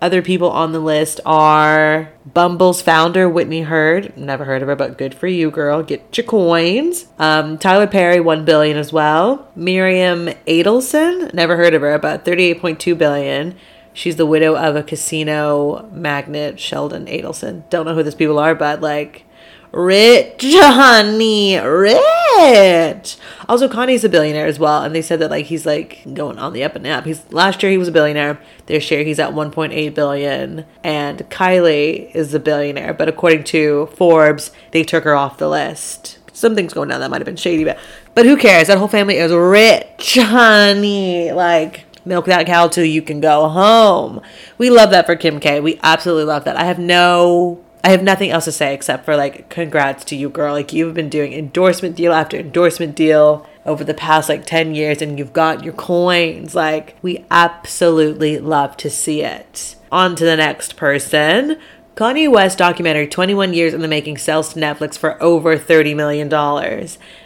Other 0.00 0.22
people 0.22 0.50
on 0.50 0.72
the 0.72 0.80
list 0.80 1.20
are 1.24 2.12
Bumble's 2.26 2.82
founder, 2.82 3.28
Whitney 3.28 3.62
Herd. 3.62 4.16
Never 4.16 4.44
heard 4.44 4.62
of 4.62 4.68
her, 4.68 4.76
but 4.76 4.98
good 4.98 5.14
for 5.14 5.26
you, 5.26 5.50
girl. 5.50 5.82
Get 5.82 6.16
your 6.16 6.26
coins. 6.26 7.06
Um, 7.18 7.58
Tyler 7.58 7.86
Perry, 7.86 8.20
1 8.20 8.44
billion 8.44 8.76
as 8.76 8.92
well. 8.92 9.50
Miriam 9.56 10.26
Adelson, 10.46 11.32
never 11.34 11.56
heard 11.56 11.74
of 11.74 11.82
her, 11.82 11.98
but 11.98 12.24
$38.2 12.24 12.96
billion. 12.96 13.56
She's 14.00 14.16
the 14.16 14.24
widow 14.24 14.56
of 14.56 14.76
a 14.76 14.82
casino 14.82 15.86
magnate, 15.92 16.58
Sheldon 16.58 17.04
Adelson. 17.04 17.68
Don't 17.68 17.84
know 17.84 17.94
who 17.94 18.02
these 18.02 18.14
people 18.14 18.38
are, 18.38 18.54
but 18.54 18.80
like, 18.80 19.26
rich, 19.72 20.42
honey, 20.42 21.58
rich. 21.58 23.18
Also, 23.46 23.68
Kanye's 23.68 24.02
a 24.02 24.08
billionaire 24.08 24.46
as 24.46 24.58
well, 24.58 24.84
and 24.84 24.94
they 24.94 25.02
said 25.02 25.18
that 25.18 25.30
like 25.30 25.44
he's 25.44 25.66
like 25.66 26.00
going 26.14 26.38
on 26.38 26.54
the 26.54 26.64
up 26.64 26.76
and 26.76 26.86
up. 26.86 27.04
He's 27.04 27.30
last 27.30 27.62
year 27.62 27.70
he 27.70 27.76
was 27.76 27.88
a 27.88 27.92
billionaire. 27.92 28.40
This 28.64 28.90
year 28.90 29.04
he's 29.04 29.18
at 29.18 29.34
1.8 29.34 29.94
billion, 29.94 30.64
and 30.82 31.18
Kylie 31.28 32.10
is 32.14 32.32
a 32.32 32.40
billionaire. 32.40 32.94
But 32.94 33.10
according 33.10 33.44
to 33.44 33.90
Forbes, 33.96 34.50
they 34.70 34.82
took 34.82 35.04
her 35.04 35.14
off 35.14 35.36
the 35.36 35.46
list. 35.46 36.20
Something's 36.32 36.72
going 36.72 36.90
on 36.90 37.00
that 37.00 37.10
might 37.10 37.20
have 37.20 37.26
been 37.26 37.36
shady, 37.36 37.64
but 37.64 37.78
but 38.14 38.24
who 38.24 38.38
cares? 38.38 38.68
That 38.68 38.78
whole 38.78 38.88
family 38.88 39.18
is 39.18 39.30
rich, 39.30 40.14
honey. 40.14 41.32
Like 41.32 41.84
milk 42.10 42.26
that 42.26 42.46
cow 42.46 42.68
till 42.68 42.84
you 42.84 43.00
can 43.00 43.20
go 43.20 43.48
home. 43.48 44.20
We 44.58 44.68
love 44.68 44.90
that 44.90 45.06
for 45.06 45.16
Kim 45.16 45.40
K. 45.40 45.60
We 45.60 45.80
absolutely 45.82 46.24
love 46.24 46.44
that. 46.44 46.56
I 46.56 46.64
have 46.64 46.78
no 46.78 47.64
I 47.82 47.90
have 47.90 48.02
nothing 48.02 48.30
else 48.30 48.44
to 48.44 48.52
say 48.52 48.74
except 48.74 49.06
for 49.06 49.16
like 49.16 49.48
congrats 49.48 50.04
to 50.06 50.16
you 50.16 50.28
girl. 50.28 50.52
Like 50.52 50.74
you've 50.74 50.92
been 50.92 51.08
doing 51.08 51.32
endorsement 51.32 51.96
deal 51.96 52.12
after 52.12 52.36
endorsement 52.36 52.94
deal 52.94 53.46
over 53.64 53.84
the 53.84 53.94
past 53.94 54.28
like 54.28 54.44
10 54.44 54.74
years 54.74 55.00
and 55.00 55.18
you've 55.18 55.32
got 55.32 55.64
your 55.64 55.72
coins. 55.72 56.54
Like 56.54 56.96
we 57.00 57.24
absolutely 57.30 58.38
love 58.38 58.76
to 58.78 58.90
see 58.90 59.22
it. 59.22 59.76
On 59.90 60.14
to 60.16 60.24
the 60.24 60.36
next 60.36 60.76
person. 60.76 61.58
Kanye 62.00 62.32
West 62.32 62.56
documentary 62.56 63.06
21 63.06 63.52
years 63.52 63.74
in 63.74 63.82
the 63.82 63.86
making 63.86 64.16
sells 64.16 64.54
to 64.54 64.58
Netflix 64.58 64.96
for 64.96 65.22
over 65.22 65.58
$30 65.58 65.94
million. 65.94 66.30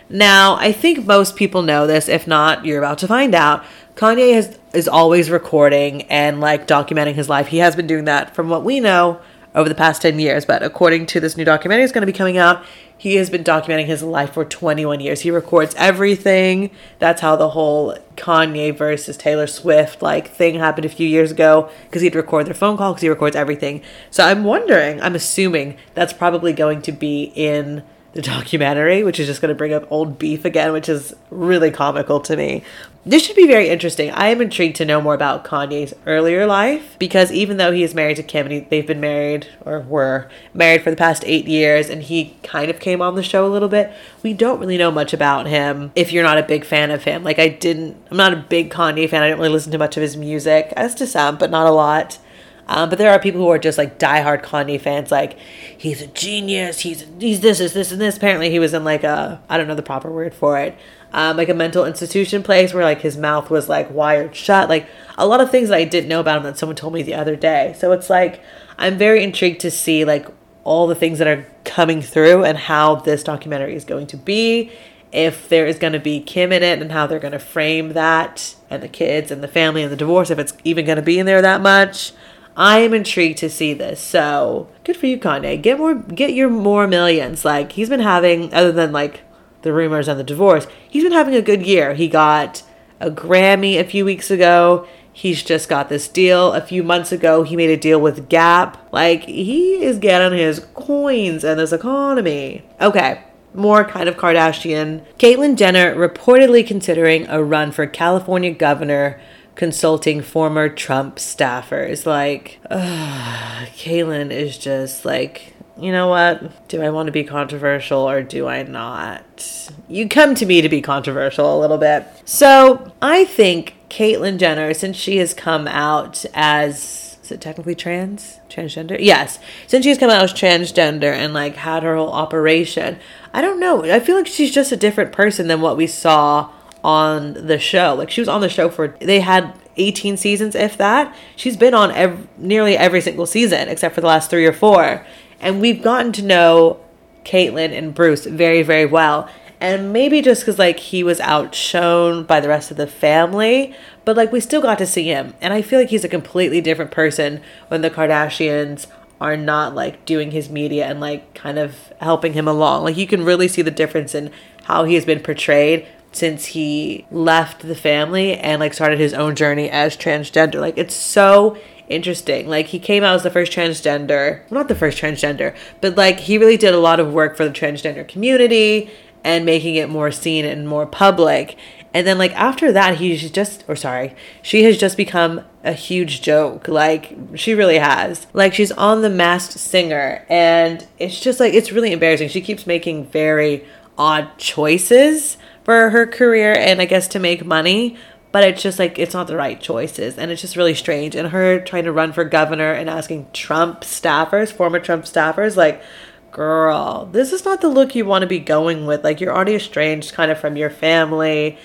Now, 0.09 0.57
I 0.57 0.73
think 0.73 1.07
most 1.07 1.37
people 1.37 1.63
know 1.63 1.87
this. 1.87 2.09
If 2.09 2.27
not, 2.27 2.65
you're 2.65 2.81
about 2.81 2.99
to 2.99 3.07
find 3.07 3.37
out. 3.37 3.65
Kanye 3.95 4.35
has, 4.35 4.59
is 4.73 4.89
always 4.89 5.31
recording 5.31 6.03
and 6.11 6.41
like 6.41 6.67
documenting 6.67 7.15
his 7.15 7.29
life. 7.29 7.47
He 7.47 7.59
has 7.59 7.77
been 7.77 7.87
doing 7.87 8.07
that 8.07 8.35
from 8.35 8.49
what 8.49 8.65
we 8.65 8.81
know 8.81 9.21
over 9.55 9.69
the 9.69 9.75
past 9.75 10.03
10 10.03 10.19
years. 10.19 10.45
But 10.45 10.63
according 10.63 11.07
to 11.07 11.21
this 11.21 11.37
new 11.37 11.45
documentary, 11.45 11.85
it's 11.85 11.93
going 11.93 12.03
to 12.03 12.13
be 12.13 12.17
coming 12.17 12.37
out. 12.37 12.65
He 12.97 13.17
has 13.17 13.29
been 13.29 13.45
documenting 13.45 13.87
his 13.87 14.03
life 14.03 14.33
for 14.33 14.45
21 14.45 15.01
years. 15.01 15.21
He 15.21 15.31
records 15.31 15.75
everything. 15.77 16.71
That's 16.99 17.21
how 17.21 17.37
the 17.37 17.51
whole 17.51 17.97
Kanye 18.17 18.77
versus 18.77 19.17
Taylor 19.17 19.47
Swift 19.47 20.01
like 20.01 20.29
thing 20.29 20.55
happened 20.55 20.85
a 20.85 20.89
few 20.89 21.07
years 21.07 21.31
ago 21.31 21.71
because 21.85 22.03
he'd 22.03 22.15
record 22.15 22.47
their 22.47 22.55
phone 22.55 22.77
call 22.77 22.93
because 22.93 23.03
he 23.03 23.09
records 23.09 23.37
everything. 23.37 23.83
So 24.11 24.25
I'm 24.25 24.45
wondering, 24.45 25.01
I'm 25.03 25.15
assuming 25.15 25.77
that's 25.95 26.13
probably 26.13 26.53
going 26.53 26.83
to 26.83 26.93
be 26.93 27.33
in 27.35 27.83
the 28.15 28.23
documentary, 28.23 29.03
which 29.03 29.19
is 29.21 29.27
just 29.27 29.41
going 29.41 29.51
to 29.51 29.55
bring 29.57 29.73
up 29.73 29.91
old 29.91 30.19
beef 30.19 30.45
again, 30.45 30.73
which 30.73 30.89
is 30.89 31.15
really 31.31 31.71
comical 31.71 32.21
to 32.21 32.37
me. 32.37 32.63
This 33.05 33.27
should 33.27 33.37
be 33.37 33.47
very 33.47 33.69
interesting. 33.69 34.11
I 34.13 34.29
am 34.29 34.41
intrigued 34.41 34.77
to 34.77 34.85
know 34.87 35.01
more 35.01 35.13
about 35.13 35.45
Kanye's 35.45 35.93
earlier 36.07 36.47
life 36.47 36.97
because 36.99 37.31
even 37.33 37.59
though 37.59 37.71
he 37.73 37.83
is 37.83 37.95
married 37.95 38.17
to 38.17 38.23
Kim 38.23 38.47
and 38.47 38.53
he, 38.53 38.61
they've 38.61 38.87
been 38.87 39.01
married 39.01 39.49
or 39.67 39.81
were 39.81 40.31
married 40.55 40.83
for 40.83 40.91
the 40.91 40.97
past 40.97 41.23
eight 41.27 41.47
years 41.47 41.91
and 41.91 42.05
he 42.05 42.37
kind 42.43 42.71
of 42.71 42.81
came 42.81 43.03
on 43.03 43.15
the 43.15 43.23
show 43.23 43.47
a 43.47 43.51
little 43.51 43.69
bit, 43.69 43.93
we 44.23 44.33
don't 44.33 44.59
really 44.59 44.79
know 44.79 44.91
much 44.91 45.13
about 45.13 45.47
him 45.47 45.93
if 45.95 46.13
you're 46.13 46.23
not 46.23 46.39
a 46.39 46.43
big 46.43 46.65
fan 46.65 46.91
of 46.91 47.05
him. 47.05 47.25
Like, 47.25 47.39
I 47.39 47.49
didn't, 47.49 47.97
I'm 48.11 48.17
not 48.17 48.33
a 48.33 48.37
big 48.37 48.71
Kanye 48.71 49.11
fan. 49.11 49.23
I 49.23 49.27
didn't 49.27 49.41
really 49.41 49.53
listen 49.53 49.73
to 49.73 49.79
much 49.79 49.99
of 49.99 50.03
his 50.03 50.17
music, 50.17 50.73
as 50.75 50.95
to 50.95 51.07
some, 51.07 51.37
but 51.37 51.51
not 51.51 51.67
a 51.67 51.73
lot. 51.73 52.19
Um, 52.67 52.89
but 52.89 52.99
there 52.99 53.11
are 53.11 53.19
people 53.19 53.41
who 53.41 53.49
are 53.49 53.59
just 53.59 53.79
like 53.79 53.99
diehard 53.99 54.43
Kanye 54.43 54.81
fans, 54.81 55.11
like 55.11 55.39
he's 55.77 56.01
a 56.01 56.07
genius, 56.07 56.81
he's 56.81 57.07
he's 57.19 57.41
this, 57.41 57.61
is 57.61 57.75
this, 57.75 57.93
and 57.93 58.01
this. 58.01 58.17
Apparently, 58.17 58.51
he 58.51 58.59
was 58.59 58.73
in 58.73 58.85
like 58.85 59.05
a 59.05 59.43
I 59.49 59.59
don't 59.59 59.69
know 59.69 59.75
the 59.75 59.83
proper 59.83 60.11
word 60.11 60.35
for 60.35 60.59
it, 60.59 60.77
um, 61.13 61.37
like 61.37 61.49
a 61.49 61.55
mental 61.55 61.85
institution 61.85 62.43
place 62.43 62.73
where 62.73 62.85
like 62.85 63.03
his 63.03 63.17
mouth 63.17 63.51
was 63.51 63.69
like 63.69 63.91
wired 63.91 64.35
shut, 64.35 64.69
like 64.69 64.87
a 65.19 65.27
lot 65.27 65.41
of 65.41 65.51
things 65.51 65.69
that 65.69 65.79
I 65.79 65.85
didn't 65.85 66.09
know 66.09 66.21
about 66.21 66.39
him 66.39 66.45
that 66.45 66.59
someone 66.59 66.77
told 66.77 66.95
me 66.95 67.03
the 67.03 67.15
other 67.15 67.37
day. 67.37 67.75
So 67.79 67.93
it's 67.93 68.09
like 68.09 68.43
I'm 68.79 68.97
very 68.97 69.23
intrigued 69.23 69.61
to 69.61 69.71
see 69.71 70.05
like 70.05 70.27
all 70.65 70.87
the 70.87 70.95
things 70.95 71.19
that 71.19 71.29
are 71.29 71.47
coming 71.65 72.01
through 72.01 72.45
and 72.45 72.57
how 72.57 72.95
this 72.97 73.23
documentary 73.23 73.75
is 73.75 73.85
going 73.85 74.07
to 74.09 74.17
be 74.17 74.73
if 75.13 75.49
there 75.49 75.65
is 75.65 75.79
going 75.79 75.93
to 75.93 76.01
be 76.01 76.21
Kim 76.21 76.51
in 76.51 76.65
it 76.65 76.83
and 76.83 76.91
how 76.91 77.07
they're 77.07 77.21
going 77.21 77.33
to 77.33 77.39
frame 77.39 77.93
that 77.93 78.57
and 78.69 78.83
the 78.83 78.89
kids 78.89 79.31
and 79.31 79.45
the 79.45 79.49
family 79.49 79.83
and 79.85 79.93
the 79.93 79.97
divorce, 79.97 80.29
if 80.29 80.41
it's 80.41 80.53
even 80.65 80.85
going 80.85 80.97
to 80.97 81.03
be 81.03 81.21
in 81.21 81.27
there 81.27 81.41
that 81.41 81.61
much. 81.61 82.13
I 82.57 82.79
am 82.81 82.95
intrigued 82.95 83.39
to 83.39 83.51
see 83.51 83.75
this. 83.75 84.01
So 84.01 84.69
good 84.85 84.97
for 84.97 85.07
you, 85.07 85.19
Kanye. 85.19 85.61
Get 85.61 85.79
more, 85.79 85.95
get 85.95 86.35
your 86.35 86.49
more 86.49 86.87
millions. 86.87 87.45
Like 87.45 87.73
he's 87.73 87.89
been 87.89 88.01
having, 88.01 88.53
other 88.55 88.73
than 88.73 88.93
like 88.93 89.23
the 89.63 89.73
rumors 89.73 90.09
and 90.09 90.19
the 90.19 90.25
divorce, 90.25 90.67
he's 90.89 91.03
been 91.03 91.13
having 91.13 91.35
a 91.35 91.43
good 91.43 91.67
year. 91.67 91.95
He 91.95 92.09
got 92.09 92.63
a 93.01 93.11
Grammy 93.11 93.79
a 93.79 93.85
few 93.85 94.05
weeks 94.05 94.31
ago. 94.31 94.87
He's 95.13 95.43
just 95.43 95.69
got 95.69 95.89
this 95.89 96.09
deal. 96.09 96.53
A 96.53 96.61
few 96.61 96.83
months 96.83 97.13
ago, 97.13 97.45
he 97.45 97.57
made 97.57 97.71
a 97.71 97.77
deal 97.77 98.01
with 98.01 98.29
Gap. 98.29 98.89
Like 98.93 99.25
he 99.25 99.83
is 99.83 99.99
getting 99.99 100.37
his 100.37 100.61
coins 100.75 101.45
in 101.45 101.57
this 101.57 101.73
economy. 101.73 102.65
Okay. 102.81 103.23
More 103.57 103.85
kind 103.85 104.09
of 104.09 104.17
Kardashian. 104.17 105.05
Caitlyn 105.17 105.57
Jenner 105.57 105.95
reportedly 105.95 106.67
considering 106.67 107.29
a 107.29 107.43
run 107.43 107.71
for 107.71 107.87
California 107.87 108.51
governor 108.53 109.21
consulting 109.55 110.21
former 110.21 110.69
Trump 110.69 111.17
staffers. 111.17 112.07
Like, 112.07 112.61
uh, 112.71 113.67
Caitlyn 113.77 114.31
is 114.31 114.59
just 114.59 115.05
like, 115.05 115.55
you 115.79 115.91
know 115.91 116.09
what? 116.09 116.69
Do 116.69 116.83
I 116.83 116.91
want 116.91 117.07
to 117.07 117.13
be 117.13 117.25
controversial 117.25 118.09
or 118.09 118.23
do 118.23 118.47
I 118.47 118.63
not? 118.63 119.71
You 119.89 120.09
come 120.09 120.35
to 120.37 120.47
me 120.47 120.61
to 120.61 120.69
be 120.69 120.81
controversial 120.81 121.59
a 121.59 121.61
little 121.61 121.79
bit. 121.79 122.07
So 122.25 122.93
I 123.03 123.25
think 123.25 123.75
Caitlyn 123.91 124.39
Jenner, 124.39 124.73
since 124.75 124.97
she 124.97 125.17
has 125.19 125.35
come 125.35 125.67
out 125.67 126.25
as 126.35 127.05
is 127.25 127.33
it 127.33 127.41
technically 127.41 127.75
trans 127.75 128.39
transgender 128.51 128.99
yes 129.01 129.39
since 129.67 129.85
she's 129.85 129.97
come 129.97 130.11
out 130.11 130.23
as 130.23 130.33
transgender 130.35 131.13
and 131.13 131.33
like 131.33 131.57
had 131.57 131.83
her 131.83 131.97
whole 131.97 132.13
operation 132.13 132.99
i 133.33 133.41
don't 133.41 133.59
know 133.59 133.83
i 133.85 133.99
feel 133.99 134.15
like 134.15 134.27
she's 134.27 134.53
just 134.53 134.73
a 134.73 134.77
different 134.77 135.11
person 135.11 135.49
than 135.49 135.63
what 135.63 135.77
we 135.77 135.87
saw 135.87 136.51
on 136.85 137.33
the 137.33 137.59
show. 137.59 137.95
Like 137.95 138.11
she 138.11 138.21
was 138.21 138.29
on 138.29 138.43
the 138.43 138.49
show 138.49 138.69
for 138.69 138.89
they 139.01 139.21
had 139.21 139.59
18 139.77 140.17
seasons 140.19 140.55
if 140.55 140.77
that. 140.77 141.17
She's 141.35 141.57
been 141.57 141.75
on 141.75 141.91
ev- 141.91 142.29
nearly 142.39 142.77
every 142.77 143.01
single 143.01 143.27
season 143.27 143.69
except 143.69 143.95
for 143.95 144.03
the 144.03 144.07
last 144.07 144.31
3 144.31 144.47
or 144.47 144.53
4. 144.53 145.05
And 145.41 145.61
we've 145.61 145.83
gotten 145.83 146.13
to 146.13 146.23
know 146.23 146.79
Caitlyn 147.25 147.77
and 147.77 147.95
Bruce 147.95 148.27
very 148.27 148.63
very 148.63 148.85
well. 148.87 149.29
And 149.61 149.95
maybe 149.95 150.21
just 150.21 150.45
cuz 150.45 150.59
like 150.59 150.79
he 150.79 151.03
was 151.03 151.21
outshone 151.21 152.25
by 152.25 152.39
the 152.39 152.49
rest 152.49 152.71
of 152.71 152.77
the 152.77 152.87
family, 152.87 153.75
but 154.05 154.15
like 154.15 154.31
we 154.31 154.41
still 154.41 154.61
got 154.61 154.77
to 154.79 154.87
see 154.87 155.05
him. 155.05 155.33
And 155.41 155.55
I 155.55 155.63
feel 155.63 155.81
like 155.81 155.89
he's 155.89 156.05
a 156.05 156.09
completely 156.09 156.61
different 156.61 156.91
person 156.91 157.41
when 157.69 157.81
the 157.81 157.91
Kardashians 157.91 158.87
are 159.23 159.39
not 159.39 159.75
like 159.75 160.05
doing 160.05 160.33
his 160.33 160.51
media 160.51 160.85
and 160.85 161.01
like 161.01 161.33
kind 161.33 161.59
of 161.59 161.95
helping 162.03 162.35
him 162.35 162.47
along. 162.47 162.85
Like 162.85 162.99
you 162.99 163.07
can 163.07 163.25
really 163.25 163.49
see 163.49 163.63
the 163.63 163.71
difference 163.71 164.15
in 164.15 164.31
how 164.65 164.85
he 164.85 164.95
has 164.97 165.07
been 165.07 165.21
portrayed 165.21 165.87
since 166.17 166.47
he 166.47 167.07
left 167.11 167.63
the 167.63 167.75
family 167.75 168.35
and 168.35 168.61
like 168.61 168.75
started 168.75 168.99
his 168.99 169.15
own 169.15 169.35
journey 169.35 169.71
as 169.71 169.97
transgender. 169.97 170.61
Like 170.61 170.79
it's 170.79 170.95
so 170.95 171.59
interesting. 171.89 172.49
Like 172.49 172.67
he 172.67 172.79
came 172.79 173.05
out 173.05 173.17
as 173.17 173.23
the 173.23 173.31
first 173.31 173.53
transgender, 173.53 174.49
not 174.51 174.69
the 174.69 174.75
first 174.75 175.01
transgender, 175.01 175.57
but 175.81 175.97
like 175.97 176.21
he 176.21 176.39
really 176.39 176.57
did 176.57 176.75
a 176.75 176.79
lot 176.79 177.01
of 177.01 177.13
work 177.13 177.37
for 177.37 177.45
the 177.45 177.51
transgender 177.51 178.07
community 178.07 178.91
and 179.23 179.45
making 179.45 179.75
it 179.75 179.89
more 179.89 180.11
seen 180.11 180.45
and 180.45 180.69
more 180.69 180.87
public. 180.87 181.57
And 181.93 182.07
then 182.07 182.19
like 182.19 182.33
after 182.33 182.73
that 182.73 182.99
he's 182.99 183.31
just 183.31 183.65
or 183.69 183.77
sorry, 183.77 184.15
she 184.43 184.65
has 184.65 184.79
just 184.79 184.97
become 184.97 185.43
a 185.63 185.73
huge 185.73 186.23
joke. 186.23 186.69
Like 186.69 187.17
she 187.35 187.55
really 187.55 187.79
has. 187.79 188.27
Like 188.33 188.55
she's 188.55 188.73
on 188.73 189.03
the 189.03 189.11
masked 189.11 189.59
singer 189.59 190.25
and 190.29 190.87
it's 190.99 191.21
just 191.21 191.41
like 191.41 191.55
it's 191.55 191.73
really 191.73 191.93
embarrassing. 191.93 192.29
She 192.29 192.41
keeps 192.41 192.67
making 192.67 193.07
very 193.07 193.65
odd 193.97 194.37
choices 194.39 195.37
for 195.65 195.91
her 195.91 196.07
career 196.07 196.53
and 196.53 196.81
I 196.81 196.85
guess 196.85 197.09
to 197.09 197.19
make 197.19 197.45
money, 197.45 197.97
but 198.33 198.45
it's 198.45 198.63
just 198.63 198.79
like 198.79 198.99
it's 198.99 199.15
not 199.15 199.27
the 199.27 199.37
right 199.37 199.61
choices 199.61 200.19
and 200.19 200.31
it's 200.31 200.41
just 200.41 200.57
really 200.57 200.75
strange. 200.75 201.15
And 201.15 201.29
her 201.29 201.61
trying 201.61 201.85
to 201.85 201.93
run 201.93 202.13
for 202.13 202.25
governor 202.25 202.73
and 202.73 202.89
asking 202.89 203.29
Trump 203.33 203.81
staffers, 203.83 204.53
former 204.53 204.79
Trump 204.79 205.05
staffers, 205.05 205.57
like, 205.57 205.83
girl, 206.31 207.09
this 207.13 207.33
is 207.33 207.45
not 207.45 207.61
the 207.61 207.69
look 207.69 207.95
you 207.95 208.05
want 208.05 208.23
to 208.23 208.27
be 208.27 208.41
going 208.41 208.87
with. 208.87 209.05
Like, 209.05 209.21
you're 209.21 209.33
already 209.33 209.55
estranged 209.55 210.15
kind 210.15 210.33
of 210.33 210.39
from 210.39 210.57
your 210.57 210.69
family. 210.69 211.57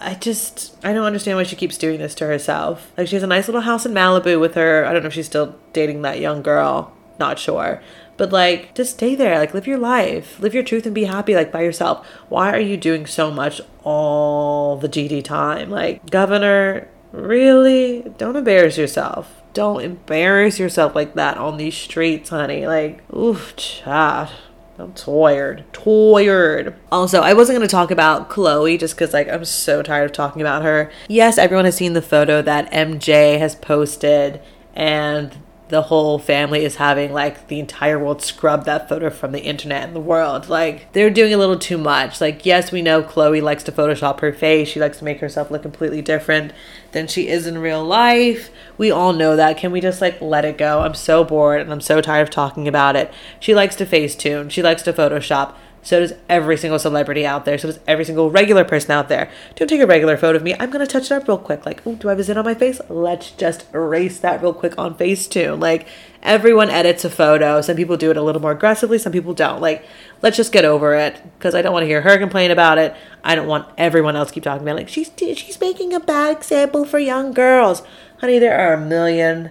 I 0.00 0.14
just, 0.14 0.76
I 0.84 0.92
don't 0.92 1.06
understand 1.06 1.38
why 1.38 1.44
she 1.44 1.56
keeps 1.56 1.78
doing 1.78 1.98
this 1.98 2.14
to 2.16 2.26
herself. 2.26 2.92
Like, 2.98 3.08
she 3.08 3.16
has 3.16 3.22
a 3.22 3.26
nice 3.26 3.48
little 3.48 3.62
house 3.62 3.86
in 3.86 3.92
Malibu 3.92 4.38
with 4.38 4.54
her. 4.54 4.84
I 4.84 4.92
don't 4.92 5.02
know 5.02 5.08
if 5.08 5.14
she's 5.14 5.26
still 5.26 5.58
dating 5.72 6.02
that 6.02 6.20
young 6.20 6.42
girl. 6.42 6.94
Not 7.18 7.38
sure. 7.38 7.82
But 8.18 8.32
like, 8.32 8.74
just 8.74 8.94
stay 8.96 9.14
there. 9.14 9.38
Like, 9.38 9.54
live 9.54 9.66
your 9.66 9.78
life, 9.78 10.38
live 10.40 10.52
your 10.52 10.64
truth, 10.64 10.84
and 10.84 10.94
be 10.94 11.04
happy. 11.04 11.34
Like 11.34 11.50
by 11.50 11.62
yourself. 11.62 12.06
Why 12.28 12.52
are 12.52 12.60
you 12.60 12.76
doing 12.76 13.06
so 13.06 13.30
much 13.30 13.62
all 13.84 14.76
the 14.76 14.88
GD 14.88 15.24
time? 15.24 15.70
Like, 15.70 16.10
governor, 16.10 16.88
really? 17.12 18.02
Don't 18.18 18.36
embarrass 18.36 18.76
yourself. 18.76 19.40
Don't 19.54 19.82
embarrass 19.82 20.58
yourself 20.58 20.94
like 20.94 21.14
that 21.14 21.38
on 21.38 21.56
these 21.56 21.76
streets, 21.76 22.28
honey. 22.28 22.66
Like, 22.66 23.02
oof, 23.14 23.54
chat. 23.56 24.30
I'm 24.78 24.92
tired. 24.92 25.64
Tired. 25.72 26.76
Also, 26.92 27.20
I 27.20 27.32
wasn't 27.32 27.58
going 27.58 27.66
to 27.66 27.72
talk 27.72 27.90
about 27.90 28.30
Khloé 28.30 28.78
just 28.78 28.94
because, 28.94 29.12
like, 29.12 29.28
I'm 29.28 29.44
so 29.44 29.82
tired 29.82 30.04
of 30.04 30.12
talking 30.12 30.40
about 30.40 30.62
her. 30.62 30.92
Yes, 31.08 31.36
everyone 31.38 31.64
has 31.64 31.74
seen 31.76 31.94
the 31.94 32.02
photo 32.02 32.42
that 32.42 32.70
MJ 32.70 33.40
has 33.40 33.56
posted, 33.56 34.40
and 34.74 35.36
the 35.68 35.82
whole 35.82 36.18
family 36.18 36.64
is 36.64 36.76
having 36.76 37.12
like 37.12 37.48
the 37.48 37.60
entire 37.60 37.98
world 37.98 38.22
scrub 38.22 38.64
that 38.64 38.88
photo 38.88 39.10
from 39.10 39.32
the 39.32 39.42
internet 39.42 39.84
and 39.84 39.94
the 39.94 40.00
world. 40.00 40.48
Like 40.48 40.92
they're 40.92 41.10
doing 41.10 41.34
a 41.34 41.36
little 41.36 41.58
too 41.58 41.78
much. 41.78 42.20
Like 42.20 42.46
yes, 42.46 42.72
we 42.72 42.82
know 42.82 43.02
Khloé 43.02 43.42
likes 43.42 43.62
to 43.64 43.72
photoshop 43.72 44.20
her 44.20 44.32
face. 44.32 44.68
She 44.68 44.80
likes 44.80 44.98
to 44.98 45.04
make 45.04 45.20
herself 45.20 45.50
look 45.50 45.62
completely 45.62 46.02
different 46.02 46.52
than 46.92 47.06
she 47.06 47.28
is 47.28 47.46
in 47.46 47.58
real 47.58 47.84
life. 47.84 48.50
We 48.78 48.90
all 48.90 49.12
know 49.12 49.36
that. 49.36 49.58
Can 49.58 49.72
we 49.72 49.80
just 49.80 50.00
like 50.00 50.20
let 50.20 50.44
it 50.44 50.56
go? 50.58 50.80
I'm 50.80 50.94
so 50.94 51.24
bored 51.24 51.60
and 51.60 51.72
I'm 51.72 51.80
so 51.80 52.00
tired 52.00 52.22
of 52.22 52.30
talking 52.30 52.66
about 52.66 52.96
it. 52.96 53.12
She 53.38 53.54
likes 53.54 53.76
to 53.76 53.86
face 53.86 54.14
tune. 54.16 54.48
She 54.48 54.62
likes 54.62 54.82
to 54.82 54.92
photoshop. 54.92 55.54
So 55.82 56.00
does 56.00 56.12
every 56.28 56.56
single 56.56 56.78
celebrity 56.78 57.24
out 57.24 57.44
there. 57.44 57.56
So 57.58 57.68
does 57.68 57.80
every 57.86 58.04
single 58.04 58.30
regular 58.30 58.64
person 58.64 58.90
out 58.90 59.08
there. 59.08 59.30
Don't 59.54 59.68
take 59.68 59.80
a 59.80 59.86
regular 59.86 60.16
photo 60.16 60.36
of 60.36 60.42
me. 60.42 60.54
I'm 60.58 60.70
to 60.70 60.86
touch 60.86 61.06
it 61.06 61.12
up 61.12 61.28
real 61.28 61.38
quick. 61.38 61.64
Like, 61.64 61.86
oh, 61.86 61.94
do 61.94 62.08
I 62.08 62.12
have 62.12 62.18
a 62.18 62.24
zit 62.24 62.36
on 62.36 62.44
my 62.44 62.54
face? 62.54 62.80
Let's 62.88 63.30
just 63.30 63.72
erase 63.74 64.18
that 64.20 64.42
real 64.42 64.52
quick 64.52 64.76
on 64.76 64.94
Facetune. 64.94 65.60
Like, 65.60 65.86
everyone 66.22 66.70
edits 66.70 67.04
a 67.04 67.10
photo. 67.10 67.60
Some 67.60 67.76
people 67.76 67.96
do 67.96 68.10
it 68.10 68.16
a 68.16 68.22
little 68.22 68.42
more 68.42 68.52
aggressively. 68.52 68.98
Some 68.98 69.12
people 69.12 69.34
don't. 69.34 69.60
Like, 69.60 69.84
let's 70.22 70.36
just 70.36 70.52
get 70.52 70.64
over 70.64 70.94
it 70.94 71.22
because 71.38 71.54
I 71.54 71.62
don't 71.62 71.72
want 71.72 71.84
to 71.84 71.88
hear 71.88 72.02
her 72.02 72.18
complain 72.18 72.50
about 72.50 72.78
it. 72.78 72.94
I 73.24 73.34
don't 73.34 73.46
want 73.46 73.68
everyone 73.78 74.16
else 74.16 74.30
keep 74.30 74.44
talking 74.44 74.62
about 74.62 74.76
it. 74.76 74.82
like 74.82 74.88
she's 74.88 75.10
she's 75.16 75.60
making 75.60 75.92
a 75.92 76.00
bad 76.00 76.36
example 76.36 76.84
for 76.84 76.98
young 76.98 77.32
girls. 77.32 77.82
Honey, 78.18 78.38
there 78.38 78.58
are 78.58 78.74
a 78.74 78.80
million 78.80 79.50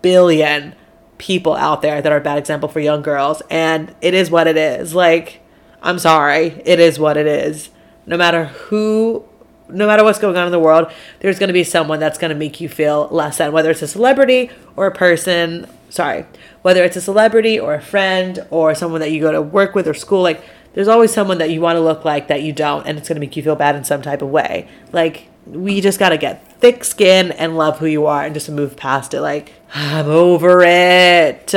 billion 0.00 0.74
people 1.18 1.54
out 1.54 1.82
there 1.82 2.02
that 2.02 2.10
are 2.10 2.16
a 2.16 2.22
bad 2.22 2.36
example 2.36 2.68
for 2.68 2.80
young 2.80 3.00
girls 3.00 3.42
and 3.48 3.94
it 4.00 4.12
is 4.12 4.30
what 4.30 4.48
it 4.48 4.56
is. 4.56 4.94
Like 4.94 5.41
I'm 5.82 5.98
sorry, 5.98 6.62
it 6.64 6.78
is 6.78 6.98
what 6.98 7.16
it 7.16 7.26
is. 7.26 7.70
No 8.06 8.16
matter 8.16 8.46
who, 8.46 9.24
no 9.68 9.86
matter 9.86 10.04
what's 10.04 10.18
going 10.18 10.36
on 10.36 10.46
in 10.46 10.52
the 10.52 10.58
world, 10.58 10.90
there's 11.20 11.38
going 11.38 11.48
to 11.48 11.54
be 11.54 11.64
someone 11.64 11.98
that's 11.98 12.18
going 12.18 12.30
to 12.30 12.36
make 12.36 12.60
you 12.60 12.68
feel 12.68 13.08
less 13.10 13.38
than, 13.38 13.52
whether 13.52 13.70
it's 13.70 13.82
a 13.82 13.88
celebrity 13.88 14.50
or 14.76 14.86
a 14.86 14.92
person. 14.92 15.66
Sorry, 15.90 16.24
whether 16.62 16.84
it's 16.84 16.96
a 16.96 17.00
celebrity 17.00 17.58
or 17.58 17.74
a 17.74 17.80
friend 17.80 18.46
or 18.50 18.74
someone 18.74 19.00
that 19.00 19.10
you 19.10 19.20
go 19.20 19.32
to 19.32 19.42
work 19.42 19.74
with 19.74 19.88
or 19.88 19.94
school. 19.94 20.22
Like, 20.22 20.42
there's 20.74 20.88
always 20.88 21.12
someone 21.12 21.38
that 21.38 21.50
you 21.50 21.60
want 21.60 21.76
to 21.76 21.80
look 21.80 22.04
like 22.04 22.28
that 22.28 22.42
you 22.42 22.52
don't, 22.52 22.86
and 22.86 22.96
it's 22.96 23.08
going 23.08 23.16
to 23.16 23.20
make 23.20 23.36
you 23.36 23.42
feel 23.42 23.56
bad 23.56 23.76
in 23.76 23.84
some 23.84 24.02
type 24.02 24.22
of 24.22 24.30
way. 24.30 24.68
Like, 24.92 25.28
we 25.46 25.80
just 25.80 25.98
got 25.98 26.10
to 26.10 26.16
get 26.16 26.60
thick 26.60 26.84
skin 26.84 27.32
and 27.32 27.56
love 27.56 27.78
who 27.78 27.86
you 27.86 28.06
are 28.06 28.24
and 28.24 28.32
just 28.32 28.48
move 28.48 28.76
past 28.76 29.12
it. 29.14 29.20
Like, 29.20 29.52
I'm 29.74 30.08
over 30.08 30.62
it. 30.62 31.54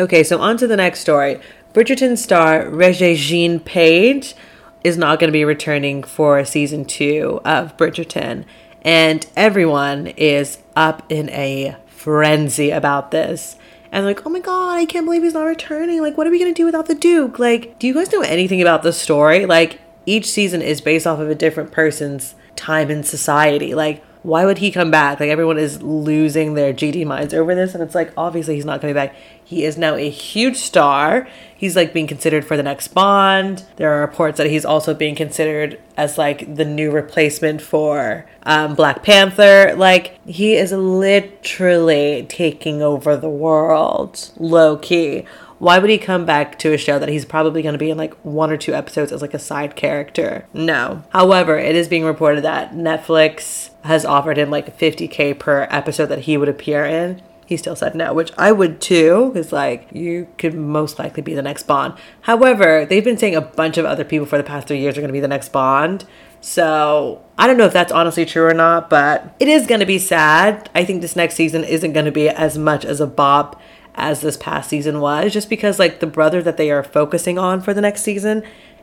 Okay, 0.00 0.22
so 0.22 0.40
on 0.40 0.56
to 0.58 0.66
the 0.68 0.76
next 0.76 1.00
story. 1.00 1.40
Bridgerton 1.74 2.16
star 2.16 2.64
Regé-Jean 2.64 3.60
Page 3.60 4.34
is 4.82 4.96
not 4.96 5.18
going 5.20 5.28
to 5.28 5.32
be 5.32 5.44
returning 5.44 6.02
for 6.02 6.44
season 6.44 6.84
two 6.84 7.40
of 7.44 7.76
Bridgerton. 7.76 8.44
And 8.82 9.26
everyone 9.36 10.06
is 10.08 10.58
up 10.74 11.04
in 11.10 11.28
a 11.30 11.76
frenzy 11.86 12.70
about 12.70 13.10
this. 13.10 13.56
And 13.92 14.06
like, 14.06 14.24
oh 14.26 14.30
my 14.30 14.40
god, 14.40 14.78
I 14.78 14.86
can't 14.86 15.04
believe 15.04 15.22
he's 15.22 15.34
not 15.34 15.44
returning. 15.44 16.00
Like, 16.00 16.16
what 16.16 16.26
are 16.26 16.30
we 16.30 16.38
gonna 16.38 16.54
do 16.54 16.64
without 16.64 16.86
the 16.86 16.94
Duke? 16.94 17.38
Like, 17.38 17.78
do 17.78 17.86
you 17.86 17.94
guys 17.94 18.12
know 18.12 18.22
anything 18.22 18.62
about 18.62 18.82
the 18.82 18.92
story? 18.92 19.46
Like, 19.46 19.80
each 20.06 20.26
season 20.26 20.62
is 20.62 20.80
based 20.80 21.06
off 21.06 21.18
of 21.18 21.28
a 21.28 21.34
different 21.34 21.72
person's 21.72 22.34
time 22.56 22.90
in 22.90 23.02
society. 23.02 23.74
Like, 23.74 24.02
why 24.22 24.44
would 24.44 24.58
he 24.58 24.70
come 24.70 24.90
back? 24.90 25.20
Like 25.20 25.30
everyone 25.30 25.58
is 25.58 25.82
losing 25.82 26.54
their 26.54 26.72
GD 26.72 27.06
minds 27.06 27.32
over 27.32 27.54
this, 27.54 27.74
and 27.74 27.82
it's 27.82 27.94
like 27.94 28.12
obviously 28.16 28.54
he's 28.56 28.64
not 28.64 28.80
coming 28.80 28.94
back. 28.94 29.14
He 29.44 29.64
is 29.64 29.78
now 29.78 29.94
a 29.94 30.10
huge 30.10 30.56
star. 30.56 31.28
He's 31.56 31.74
like 31.74 31.92
being 31.92 32.06
considered 32.06 32.44
for 32.44 32.56
the 32.56 32.62
next 32.62 32.88
Bond. 32.88 33.64
There 33.76 33.92
are 33.92 34.00
reports 34.00 34.38
that 34.38 34.48
he's 34.48 34.64
also 34.64 34.94
being 34.94 35.14
considered 35.14 35.80
as 35.96 36.18
like 36.18 36.54
the 36.54 36.64
new 36.64 36.90
replacement 36.90 37.62
for 37.62 38.26
um, 38.42 38.74
Black 38.74 39.02
Panther. 39.02 39.74
Like 39.76 40.18
he 40.26 40.54
is 40.54 40.72
literally 40.72 42.26
taking 42.28 42.82
over 42.82 43.16
the 43.16 43.30
world, 43.30 44.30
low 44.36 44.76
key 44.76 45.24
why 45.58 45.78
would 45.78 45.90
he 45.90 45.98
come 45.98 46.24
back 46.24 46.58
to 46.60 46.72
a 46.72 46.78
show 46.78 46.98
that 46.98 47.08
he's 47.08 47.24
probably 47.24 47.62
going 47.62 47.72
to 47.72 47.78
be 47.78 47.90
in 47.90 47.98
like 47.98 48.14
one 48.24 48.50
or 48.50 48.56
two 48.56 48.74
episodes 48.74 49.12
as 49.12 49.22
like 49.22 49.34
a 49.34 49.38
side 49.38 49.76
character? 49.76 50.46
No. 50.52 51.02
However, 51.10 51.58
it 51.58 51.74
is 51.74 51.88
being 51.88 52.04
reported 52.04 52.44
that 52.44 52.72
Netflix 52.72 53.70
has 53.84 54.04
offered 54.04 54.38
him 54.38 54.50
like 54.50 54.78
50k 54.78 55.38
per 55.38 55.66
episode 55.70 56.06
that 56.06 56.20
he 56.20 56.36
would 56.36 56.48
appear 56.48 56.84
in. 56.84 57.22
He 57.46 57.56
still 57.56 57.76
said 57.76 57.94
no, 57.94 58.12
which 58.12 58.30
I 58.36 58.52
would 58.52 58.80
too, 58.80 59.30
because 59.32 59.52
like 59.52 59.88
you 59.90 60.28
could 60.36 60.54
most 60.54 60.98
likely 60.98 61.22
be 61.22 61.34
the 61.34 61.42
next 61.42 61.62
Bond. 61.62 61.94
However, 62.22 62.84
they've 62.84 63.02
been 63.02 63.16
saying 63.16 63.34
a 63.34 63.40
bunch 63.40 63.78
of 63.78 63.86
other 63.86 64.04
people 64.04 64.26
for 64.26 64.36
the 64.36 64.44
past 64.44 64.68
three 64.68 64.80
years 64.80 64.98
are 64.98 65.00
going 65.00 65.08
to 65.08 65.14
be 65.14 65.20
the 65.20 65.28
next 65.28 65.48
Bond. 65.48 66.04
So 66.40 67.24
I 67.36 67.46
don't 67.46 67.56
know 67.56 67.64
if 67.64 67.72
that's 67.72 67.90
honestly 67.90 68.24
true 68.24 68.44
or 68.44 68.54
not, 68.54 68.90
but 68.90 69.34
it 69.40 69.48
is 69.48 69.66
going 69.66 69.80
to 69.80 69.86
be 69.86 69.98
sad. 69.98 70.68
I 70.74 70.84
think 70.84 71.00
this 71.00 71.16
next 71.16 71.34
season 71.34 71.64
isn't 71.64 71.94
going 71.94 72.04
to 72.04 72.12
be 72.12 72.28
as 72.28 72.58
much 72.58 72.84
as 72.84 73.00
a 73.00 73.06
bop 73.06 73.60
as 73.98 74.20
this 74.20 74.36
past 74.36 74.70
season 74.70 75.00
was, 75.00 75.32
just 75.32 75.50
because 75.50 75.78
like 75.78 76.00
the 76.00 76.06
brother 76.06 76.42
that 76.42 76.56
they 76.56 76.70
are 76.70 76.82
focusing 76.82 77.38
on 77.38 77.60
for 77.60 77.74
the 77.74 77.80
next 77.80 78.02
season 78.02 78.42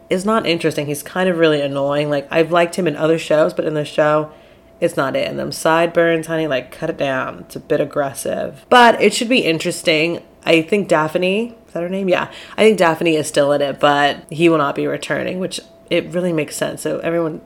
is 0.09 0.25
not 0.25 0.45
interesting. 0.45 0.85
He's 0.85 1.01
kind 1.01 1.29
of 1.29 1.37
really 1.37 1.61
annoying. 1.61 2.09
Like 2.09 2.27
I've 2.29 2.51
liked 2.51 2.75
him 2.75 2.87
in 2.87 2.95
other 2.95 3.17
shows, 3.17 3.53
but 3.53 3.65
in 3.65 3.73
this 3.73 3.87
show, 3.87 4.31
it's 4.79 4.97
not 4.97 5.15
it. 5.15 5.27
And 5.27 5.39
them 5.39 5.51
sideburns, 5.51 6.27
honey, 6.27 6.47
like 6.47 6.71
cut 6.71 6.89
it 6.89 6.97
down. 6.97 7.39
It's 7.39 7.55
a 7.55 7.59
bit 7.59 7.79
aggressive. 7.79 8.65
But 8.69 9.01
it 9.01 9.13
should 9.13 9.29
be 9.29 9.39
interesting. 9.39 10.21
I 10.45 10.61
think 10.61 10.87
Daphne, 10.87 11.55
is 11.67 11.73
that 11.73 11.81
her 11.81 11.89
name? 11.89 12.09
Yeah. 12.09 12.31
I 12.57 12.63
think 12.63 12.77
Daphne 12.77 13.15
is 13.15 13.27
still 13.27 13.51
in 13.53 13.61
it, 13.61 13.79
but 13.79 14.25
he 14.31 14.49
will 14.49 14.59
not 14.59 14.75
be 14.75 14.85
returning, 14.85 15.39
which 15.39 15.59
it 15.89 16.05
really 16.07 16.33
makes 16.33 16.55
sense. 16.55 16.81
So 16.81 16.99
everyone 16.99 17.41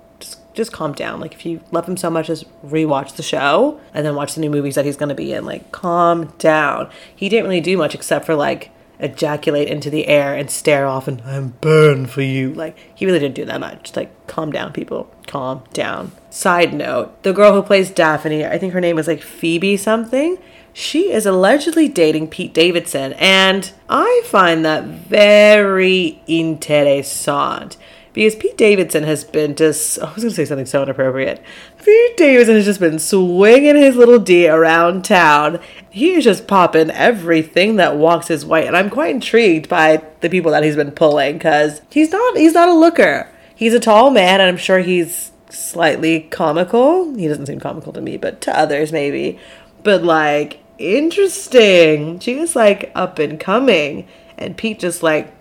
just 0.54 0.72
calm 0.72 0.94
down. 0.94 1.20
Like 1.20 1.34
if 1.34 1.46
you 1.46 1.62
love 1.72 1.88
him 1.88 1.98
so 1.98 2.10
much, 2.10 2.28
just 2.28 2.46
rewatch 2.64 3.16
the 3.16 3.24
show 3.24 3.80
and 3.94 4.06
then 4.06 4.16
watch 4.16 4.36
the 4.36 4.42
new 4.42 4.50
movies 4.50 4.76
that 4.76 4.86
he's 4.86 4.98
to 4.98 5.16
be 5.16 5.34
in. 5.34 5.46
Like 5.46 5.72
calm 5.72 6.34
down. 6.38 6.90
He 7.16 7.30
didn't 7.30 7.46
really 7.46 7.62
do 7.62 7.78
much 7.78 7.96
except 7.96 8.26
for 8.26 8.36
like 8.36 8.72
ejaculate 9.00 9.70
into 9.70 9.90
the 9.90 10.08
air 10.08 10.36
and 10.36 10.52
stare 10.52 10.86
off 10.86 11.08
and 11.08 11.22
I'm 11.22 11.50
burned 11.62 12.10
for 12.10 12.22
you. 12.22 12.54
Like 12.54 12.78
he 12.94 13.06
really 13.06 13.20
didn't 13.20 13.36
do 13.36 13.46
that 13.46 13.60
much. 13.60 13.96
Like 13.96 14.28
calm 14.28 14.52
down, 14.52 14.74
people. 14.74 15.10
Calm 15.28 15.64
down. 15.74 16.12
Side 16.30 16.74
note: 16.74 17.24
the 17.24 17.34
girl 17.34 17.54
who 17.54 17.64
plays 17.64 17.90
Daphne, 17.90 18.46
I 18.46 18.58
think 18.58 18.74
her 18.74 18.82
name 18.82 18.98
is 18.98 19.08
like 19.08 19.22
Phoebe 19.22 19.78
something. 19.78 20.38
She 20.72 21.12
is 21.12 21.26
allegedly 21.26 21.88
dating 21.88 22.28
Pete 22.28 22.54
Davidson, 22.54 23.14
and 23.14 23.72
I 23.90 24.22
find 24.26 24.64
that 24.64 24.84
very 24.84 26.22
interessant 26.28 27.76
because 28.13 28.36
Pete 28.36 28.58
Davidson 28.58 29.04
has 29.04 29.24
been 29.24 29.56
just, 29.56 30.00
oh, 30.00 30.08
I 30.08 30.13
was 30.13 30.24
going 30.24 30.30
to 30.30 30.36
say 30.36 30.45
something 30.45 30.65
so 30.65 30.84
inappropriate. 30.84 31.43
Pete 31.84 32.17
Davidson 32.17 32.56
has 32.56 32.65
just 32.65 32.80
been 32.80 33.00
swinging 33.00 33.76
his 33.76 33.95
little 33.95 34.19
D 34.19 34.48
around 34.48 35.06
town. 35.06 35.60
He 35.89 36.12
is 36.13 36.24
just 36.24 36.48
popping 36.48 36.89
everything 36.91 37.76
that 37.76 37.98
walks 37.98 38.28
his 38.28 38.45
way. 38.45 38.65
And 38.65 38.76
I'm 38.76 38.89
quite 38.89 39.13
intrigued 39.13 39.69
by 39.69 40.04
the 40.22 40.30
people 40.30 40.52
that 40.52 40.63
he's 40.63 40.76
been 40.76 40.91
pulling 40.91 41.34
because 41.34 41.82
he's 41.89 42.12
not, 42.12 42.38
he's 42.38 42.54
not 42.54 42.69
a 42.69 42.74
looker. 42.74 43.30
He's 43.56 43.74
a 43.74 43.80
tall 43.80 44.10
man 44.10 44.41
and 44.41 44.50
I'm 44.50 44.58
sure 44.58 44.80
he's 44.80 45.32
slightly 45.50 46.22
comical. 46.22 47.15
He 47.15 47.28
doesn't 47.28 47.45
seem 47.45 47.60
comical 47.60 47.93
to 47.93 48.02
me, 48.02 48.17
but 48.17 48.41
to 48.41 48.58
others 48.58 48.91
maybe. 48.91 49.39
But 49.84 50.04
like, 50.04 50.60
interesting. 50.78 52.19
She 52.19 52.36
was 52.36 52.56
like 52.56 52.91
up 52.95 53.19
and 53.19 53.39
coming. 53.39 54.08
And 54.38 54.58
Pete 54.58 54.80
just 54.80 55.04
like 55.04 55.34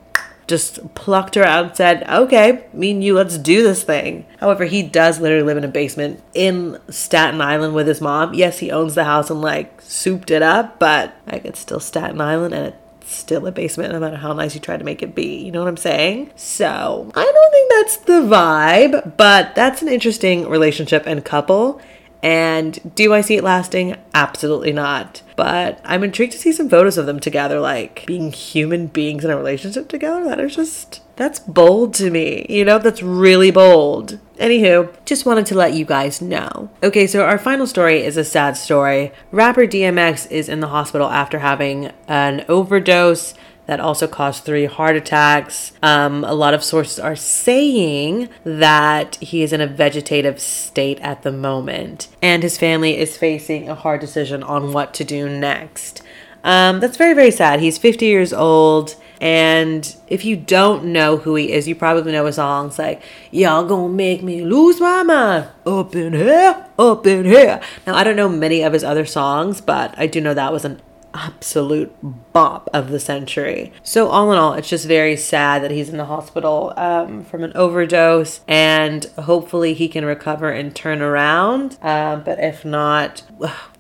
just 0.49 0.95
plucked 0.95 1.35
her 1.35 1.45
out 1.45 1.67
and 1.67 1.77
said, 1.77 2.09
okay, 2.09 2.65
me 2.73 2.91
and 2.91 3.05
you, 3.05 3.15
let's 3.15 3.39
do 3.39 3.63
this 3.63 3.83
thing. 3.83 4.27
However, 4.41 4.65
he 4.65 4.83
does 4.83 5.21
literally 5.21 5.45
live 5.45 5.59
in 5.59 5.65
a 5.65 5.69
basement 5.69 6.23
in 6.35 6.79
Staten 6.89 7.41
Island 7.41 7.75
with 7.75 7.87
his 7.87 8.01
mom. 8.01 8.35
Yes, 8.35 8.59
he 8.59 8.71
owns 8.71 8.95
the 8.95 9.05
house 9.05 9.31
and 9.31 9.41
like 9.41 9.81
souped 9.83 10.31
it 10.31 10.43
up, 10.43 10.79
but 10.79 11.15
like 11.27 11.45
it's 11.45 11.61
still 11.61 11.81
Staten 11.81 12.21
Island 12.21 12.55
and 12.55 12.67
it's 12.67 12.77
still 13.15 13.47
a 13.47 13.53
basement 13.53 13.93
no 13.93 14.01
matter 14.01 14.17
how 14.17 14.33
nice 14.33 14.55
you 14.55 14.61
try 14.61 14.77
to 14.77 14.85
make 14.85 15.03
it 15.03 15.15
be. 15.15 15.37
You 15.45 15.53
know 15.53 15.61
what 15.61 15.69
I'm 15.69 15.77
saying? 15.77 16.31
So 16.37 17.11
I 17.15 17.25
don't 17.25 17.53
think 17.53 17.73
that's 17.73 17.97
the 17.99 18.35
vibe, 18.35 19.17
but 19.17 19.55
that's 19.55 19.83
an 19.83 19.89
interesting 19.89 20.49
relationship 20.49 21.05
and 21.07 21.25
couple. 21.25 21.81
And 22.23 22.95
do 22.95 23.15
I 23.15 23.21
see 23.21 23.37
it 23.37 23.45
lasting? 23.45 23.97
Absolutely 24.13 24.73
not. 24.73 25.23
But 25.37 25.81
I'm 25.85 26.03
intrigued 26.03 26.33
to 26.33 26.39
see 26.39 26.53
some 26.53 26.69
photos 26.69 26.99
of 26.99 27.07
them 27.07 27.21
together, 27.21 27.61
like 27.61 28.05
being 28.07 28.33
human 28.33 28.89
beings 28.89 29.25
in 29.25 29.31
a 29.31 29.37
relationship 29.37 29.89
together. 29.89 30.25
That 30.25 30.41
is 30.41 30.57
just, 30.57 31.03
that's 31.17 31.39
bold 31.39 31.95
to 31.95 32.11
me. 32.11 32.45
You 32.49 32.65
know, 32.65 32.79
that's 32.79 33.03
really 33.03 33.53
bold. 33.53 34.19
Anywho, 34.39 34.93
just 35.05 35.27
wanted 35.27 35.47
to 35.47 35.55
let 35.55 35.75
you 35.75 35.85
guys 35.85 36.21
know. 36.21 36.71
Okay, 36.83 37.07
so 37.07 37.25
our 37.25 37.39
final 37.39 37.67
story 37.67 38.03
is 38.03 38.17
a 38.17 38.25
sad 38.25 38.57
story. 38.57 39.13
Rapper 39.31 39.67
DMX 39.67 40.31
is 40.31 40.49
in 40.49 40.61
the 40.61 40.69
hospital 40.69 41.09
after 41.09 41.39
having 41.41 41.93
an 42.09 42.45
overdose 42.49 43.35
that 43.69 43.81
also 43.81 44.09
caused 44.09 44.45
three 44.45 44.65
heart 44.65 44.97
attacks. 44.97 45.73
Um, 45.83 46.25
a 46.25 46.33
lot 46.33 46.55
of 46.55 46.65
sources 46.65 46.99
are 46.99 47.15
saying 47.15 48.31
that 48.43 49.17
he 49.17 49.43
is 49.43 49.53
in 49.53 49.61
a 49.61 49.67
vegetative 49.67 50.41
state 50.41 50.99
at 51.01 51.23
the 51.23 51.31
moment, 51.31 52.09
and 52.23 52.43
his 52.43 52.57
family 52.57 52.97
is 52.97 53.19
facing 53.19 53.69
a 53.69 53.75
hard 53.75 54.01
decision 54.01 54.43
on 54.43 54.73
what 54.73 54.95
to 54.95 55.05
do 55.05 55.29
next. 55.29 56.03
Um, 56.43 56.81
that's 56.81 56.97
very, 56.97 57.13
very 57.13 57.31
sad. 57.31 57.61
He's 57.61 57.77
50 57.79 58.07
years 58.07 58.33
old. 58.33 58.97
And 59.21 59.97
if 60.07 60.25
you 60.25 60.37
don't 60.37 60.85
know 60.85 61.17
who 61.17 61.35
he 61.35 61.53
is, 61.53 61.67
you 61.67 61.75
probably 61.75 62.13
know 62.13 62.27
his 62.27 62.37
songs 62.37 62.79
like 62.79 63.03
Y'all 63.33 63.65
Gonna 63.67 63.93
Make 63.93 64.23
Me 64.23 64.43
Lose 64.45 64.81
My 64.81 65.03
Mind 65.03 65.49
Up 65.67 65.95
in 65.97 66.13
Here, 66.13 66.67
Up 66.79 67.07
in 67.07 67.25
Here. 67.25 67.61
Now, 67.85 67.97
I 67.97 68.05
don't 68.05 68.15
know 68.15 68.29
many 68.29 68.63
of 68.63 68.73
his 68.73 68.85
other 68.85 69.05
songs, 69.05 69.61
but 69.61 69.93
I 69.99 70.07
do 70.07 70.21
know 70.21 70.35
that 70.35 70.53
was 70.53 70.65
an 70.65 70.81
absolute 71.19 71.95
bop 72.33 72.69
of 72.73 72.91
the 72.91 73.01
century. 73.01 73.73
So, 73.83 74.09
all 74.09 74.33
in 74.33 74.39
all, 74.39 74.55
it's 74.55 74.69
just 74.69 74.87
very 74.87 75.17
sad 75.17 75.63
that 75.63 75.71
he's 75.71 75.89
in 75.89 75.97
the 75.97 76.05
hospital 76.05 76.73
um, 76.77 77.25
from 77.25 77.45
an 77.45 77.53
overdose, 77.55 78.41
and 78.47 79.05
hopefully 79.19 79.75
he 79.75 79.89
can 79.89 80.05
recover 80.05 80.51
and 80.51 80.75
turn 80.75 81.03
around. 81.03 81.79
Uh, 81.83 82.17
but 82.17 82.39
if 82.39 82.65
not, 82.65 83.23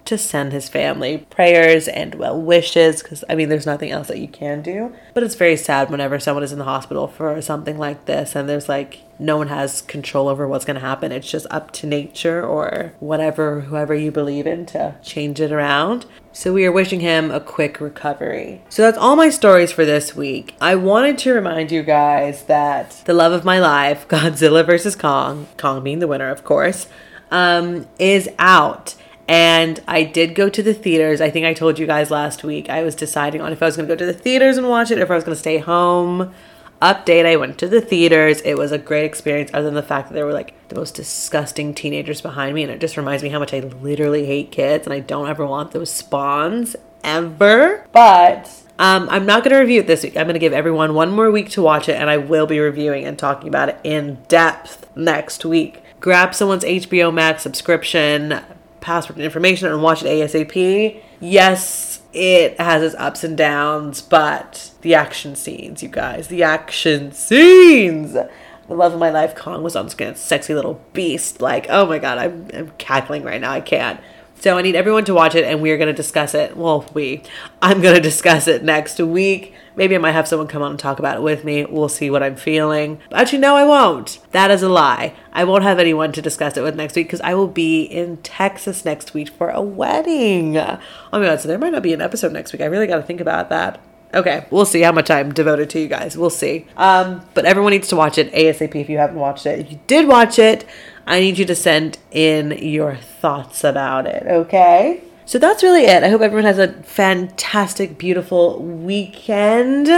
to 0.08 0.18
send 0.18 0.52
his 0.52 0.68
family 0.68 1.26
prayers 1.30 1.86
and 1.88 2.14
well 2.14 2.40
wishes 2.40 3.02
because 3.02 3.24
I 3.28 3.34
mean, 3.34 3.48
there's 3.48 3.66
nothing 3.66 3.90
else 3.90 4.08
that 4.08 4.18
you 4.18 4.28
can 4.28 4.62
do. 4.62 4.94
But 5.14 5.22
it's 5.22 5.34
very 5.34 5.56
sad 5.56 5.90
whenever 5.90 6.18
someone 6.18 6.42
is 6.42 6.52
in 6.52 6.58
the 6.58 6.64
hospital 6.64 7.06
for 7.06 7.40
something 7.40 7.78
like 7.78 8.06
this 8.06 8.34
and 8.34 8.48
there's 8.48 8.68
like 8.68 9.00
no 9.18 9.36
one 9.36 9.48
has 9.48 9.82
control 9.82 10.28
over 10.28 10.46
what's 10.46 10.64
going 10.64 10.76
to 10.76 10.80
happen. 10.80 11.12
It's 11.12 11.30
just 11.30 11.46
up 11.50 11.72
to 11.72 11.86
nature 11.86 12.44
or 12.44 12.92
whatever, 13.00 13.62
whoever 13.62 13.94
you 13.94 14.10
believe 14.10 14.46
in 14.46 14.64
to 14.66 14.94
change 15.02 15.40
it 15.40 15.52
around. 15.52 16.06
So 16.32 16.52
we 16.52 16.64
are 16.66 16.72
wishing 16.72 17.00
him 17.00 17.30
a 17.30 17.40
quick 17.40 17.80
recovery. 17.80 18.62
So 18.68 18.82
that's 18.82 18.98
all 18.98 19.16
my 19.16 19.28
stories 19.28 19.72
for 19.72 19.84
this 19.84 20.14
week. 20.14 20.54
I 20.60 20.76
wanted 20.76 21.18
to 21.18 21.32
remind 21.32 21.72
you 21.72 21.82
guys 21.82 22.44
that 22.44 23.02
the 23.06 23.14
love 23.14 23.32
of 23.32 23.44
my 23.44 23.58
life, 23.58 24.06
Godzilla 24.08 24.64
vs. 24.64 24.94
Kong, 24.94 25.48
Kong 25.56 25.82
being 25.82 25.98
the 25.98 26.06
winner, 26.06 26.30
of 26.30 26.44
course, 26.44 26.86
um, 27.30 27.86
is 27.98 28.28
out. 28.38 28.94
And 29.28 29.80
I 29.86 30.04
did 30.04 30.34
go 30.34 30.48
to 30.48 30.62
the 30.62 30.72
theaters. 30.72 31.20
I 31.20 31.28
think 31.28 31.44
I 31.44 31.52
told 31.52 31.78
you 31.78 31.86
guys 31.86 32.10
last 32.10 32.42
week. 32.42 32.70
I 32.70 32.82
was 32.82 32.94
deciding 32.94 33.42
on 33.42 33.52
if 33.52 33.62
I 33.62 33.66
was 33.66 33.76
going 33.76 33.86
to 33.86 33.94
go 33.94 33.98
to 33.98 34.06
the 34.06 34.18
theaters 34.18 34.56
and 34.56 34.68
watch 34.68 34.90
it 34.90 34.98
or 34.98 35.02
if 35.02 35.10
I 35.10 35.14
was 35.14 35.24
going 35.24 35.34
to 35.34 35.40
stay 35.40 35.58
home. 35.58 36.34
Update 36.80 37.26
i 37.26 37.34
went 37.34 37.58
to 37.58 37.66
the 37.66 37.80
theaters. 37.80 38.40
It 38.42 38.54
was 38.54 38.70
a 38.70 38.78
great 38.78 39.04
experience 39.04 39.50
other 39.52 39.64
than 39.64 39.74
the 39.74 39.82
fact 39.82 40.08
that 40.08 40.14
there 40.14 40.24
were 40.24 40.32
like 40.32 40.54
the 40.68 40.76
most 40.76 40.94
disgusting 40.94 41.74
teenagers 41.74 42.20
behind 42.20 42.54
me 42.54 42.62
and 42.62 42.70
it 42.70 42.80
just 42.80 42.96
reminds 42.96 43.22
me 43.22 43.30
how 43.30 43.40
much 43.40 43.52
i 43.52 43.58
literally 43.58 44.26
hate 44.26 44.52
kids 44.52 44.86
and 44.86 44.94
i 44.94 45.00
don't 45.00 45.28
ever 45.28 45.44
want 45.44 45.72
those 45.72 45.90
spawns 45.90 46.76
ever. 47.02 47.84
But 47.90 48.48
um, 48.78 49.08
i'm 49.10 49.26
not 49.26 49.42
going 49.42 49.54
to 49.54 49.58
review 49.60 49.80
it 49.80 49.88
this 49.88 50.04
week. 50.04 50.16
I'm 50.16 50.26
going 50.26 50.34
to 50.34 50.40
give 50.40 50.52
everyone 50.52 50.94
one 50.94 51.10
more 51.10 51.32
week 51.32 51.50
to 51.50 51.62
watch 51.62 51.88
it 51.88 51.96
and 51.96 52.08
i 52.08 52.16
will 52.16 52.46
be 52.46 52.60
reviewing 52.60 53.04
and 53.04 53.18
talking 53.18 53.48
about 53.48 53.70
it 53.70 53.80
in 53.82 54.18
depth 54.28 54.86
next 54.96 55.44
week. 55.44 55.82
Grab 55.98 56.32
someone's 56.32 56.64
hbo 56.64 57.12
max 57.12 57.42
subscription 57.42 58.40
password 58.88 59.18
information 59.18 59.68
and 59.68 59.82
watch 59.82 60.02
it 60.02 60.06
asap 60.06 60.98
yes 61.20 61.98
it 62.12 62.58
has 62.58 62.82
its 62.82 62.94
ups 62.96 63.22
and 63.22 63.36
downs, 63.36 64.00
but 64.00 64.70
the 64.80 64.94
action 64.94 65.36
scenes, 65.36 65.82
you 65.82 65.88
guys, 65.88 66.28
the 66.28 66.42
action 66.42 67.12
scenes. 67.12 68.14
The 68.14 68.74
love 68.74 68.92
of 68.92 68.98
my 68.98 69.10
life, 69.10 69.34
Kong 69.34 69.62
was 69.62 69.76
on 69.76 69.88
screen, 69.88 70.14
sexy 70.14 70.54
little 70.54 70.82
beast. 70.92 71.40
Like, 71.40 71.66
oh 71.68 71.86
my 71.86 71.98
god, 71.98 72.18
I'm, 72.18 72.48
I'm 72.54 72.70
cackling 72.78 73.24
right 73.24 73.40
now. 73.40 73.52
I 73.52 73.60
can't. 73.60 74.00
So 74.40 74.56
I 74.56 74.62
need 74.62 74.76
everyone 74.76 75.04
to 75.06 75.14
watch 75.14 75.34
it, 75.34 75.44
and 75.44 75.60
we're 75.60 75.76
gonna 75.78 75.92
discuss 75.92 76.32
it. 76.32 76.56
Well, 76.56 76.86
we, 76.94 77.22
I'm 77.60 77.80
gonna 77.80 78.00
discuss 78.12 78.46
it 78.46 78.62
next 78.62 79.00
week. 79.00 79.54
Maybe 79.74 79.94
I 79.94 79.98
might 79.98 80.12
have 80.12 80.28
someone 80.28 80.48
come 80.48 80.62
on 80.62 80.72
and 80.72 80.78
talk 80.78 80.98
about 80.98 81.16
it 81.16 81.22
with 81.22 81.44
me. 81.44 81.64
We'll 81.64 81.88
see 81.88 82.10
what 82.10 82.22
I'm 82.22 82.36
feeling. 82.36 83.00
Actually, 83.12 83.38
no, 83.38 83.56
I 83.56 83.64
won't. 83.64 84.18
That 84.32 84.50
is 84.50 84.62
a 84.62 84.68
lie. 84.68 85.14
I 85.32 85.44
won't 85.44 85.62
have 85.62 85.78
anyone 85.78 86.12
to 86.12 86.22
discuss 86.22 86.56
it 86.56 86.62
with 86.62 86.76
next 86.76 86.96
week 86.96 87.06
because 87.06 87.20
I 87.20 87.34
will 87.34 87.48
be 87.48 87.82
in 87.82 88.18
Texas 88.18 88.84
next 88.84 89.14
week 89.14 89.28
for 89.28 89.50
a 89.50 89.60
wedding. 89.60 90.56
Oh 90.56 90.78
my 91.12 91.20
god, 91.26 91.40
so 91.40 91.48
there 91.48 91.58
might 91.58 91.72
not 91.72 91.82
be 91.82 91.92
an 91.92 92.00
episode 92.00 92.32
next 92.32 92.52
week. 92.52 92.62
I 92.62 92.66
really 92.66 92.86
got 92.86 92.96
to 92.96 93.02
think 93.02 93.20
about 93.20 93.50
that. 93.50 93.80
Okay, 94.14 94.46
we'll 94.50 94.64
see 94.64 94.80
how 94.80 94.92
much 94.92 95.10
I'm 95.10 95.32
devoted 95.32 95.68
to 95.70 95.80
you 95.80 95.88
guys. 95.88 96.16
We'll 96.16 96.30
see. 96.30 96.66
Um, 96.76 97.22
but 97.34 97.44
everyone 97.44 97.72
needs 97.72 97.88
to 97.88 97.96
watch 97.96 98.16
it 98.16 98.32
ASAP 98.32 98.74
if 98.74 98.88
you 98.88 98.98
haven't 98.98 99.18
watched 99.18 99.44
it. 99.44 99.58
If 99.58 99.70
you 99.70 99.78
did 99.86 100.08
watch 100.08 100.38
it, 100.38 100.64
I 101.06 101.20
need 101.20 101.38
you 101.38 101.44
to 101.46 101.54
send 101.54 101.98
in 102.10 102.52
your 102.52 102.96
thoughts 102.96 103.64
about 103.64 104.06
it, 104.06 104.24
okay? 104.26 105.02
So 105.26 105.38
that's 105.38 105.62
really 105.62 105.84
it. 105.84 106.02
I 106.02 106.08
hope 106.08 106.22
everyone 106.22 106.44
has 106.44 106.58
a 106.58 106.72
fantastic, 106.84 107.98
beautiful 107.98 108.62
weekend. 108.62 109.88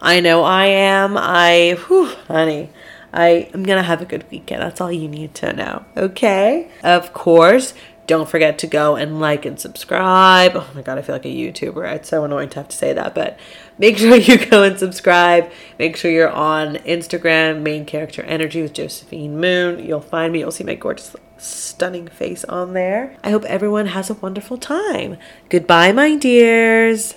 I 0.00 0.20
know 0.20 0.42
I 0.42 0.66
am. 0.66 1.18
I, 1.18 1.76
whew, 1.86 2.06
honey, 2.28 2.70
I 3.12 3.50
am 3.52 3.64
gonna 3.64 3.82
have 3.82 4.00
a 4.00 4.06
good 4.06 4.24
weekend. 4.30 4.62
That's 4.62 4.80
all 4.80 4.90
you 4.90 5.08
need 5.08 5.34
to 5.36 5.52
know. 5.52 5.84
Okay? 5.96 6.70
Of 6.82 7.12
course, 7.12 7.74
don't 8.10 8.28
forget 8.28 8.58
to 8.58 8.66
go 8.66 8.96
and 8.96 9.20
like 9.20 9.46
and 9.46 9.58
subscribe. 9.60 10.56
Oh 10.56 10.68
my 10.74 10.82
god, 10.82 10.98
I 10.98 11.02
feel 11.02 11.14
like 11.14 11.24
a 11.24 11.28
YouTuber. 11.28 11.94
It's 11.94 12.08
so 12.08 12.24
annoying 12.24 12.48
to 12.48 12.58
have 12.58 12.66
to 12.66 12.76
say 12.76 12.92
that, 12.92 13.14
but 13.14 13.38
make 13.78 13.98
sure 13.98 14.16
you 14.16 14.36
go 14.46 14.64
and 14.64 14.76
subscribe. 14.76 15.48
Make 15.78 15.96
sure 15.96 16.10
you're 16.10 16.28
on 16.28 16.74
Instagram, 16.78 17.62
main 17.62 17.84
character 17.84 18.22
energy 18.22 18.62
with 18.62 18.72
Josephine 18.72 19.38
Moon. 19.38 19.78
You'll 19.78 20.00
find 20.00 20.32
me. 20.32 20.40
You'll 20.40 20.50
see 20.50 20.64
my 20.64 20.74
gorgeous 20.74 21.14
stunning 21.38 22.08
face 22.08 22.42
on 22.46 22.72
there. 22.72 23.16
I 23.22 23.30
hope 23.30 23.44
everyone 23.44 23.86
has 23.86 24.10
a 24.10 24.14
wonderful 24.14 24.58
time. 24.58 25.16
Goodbye, 25.48 25.92
my 25.92 26.16
dears. 26.16 27.14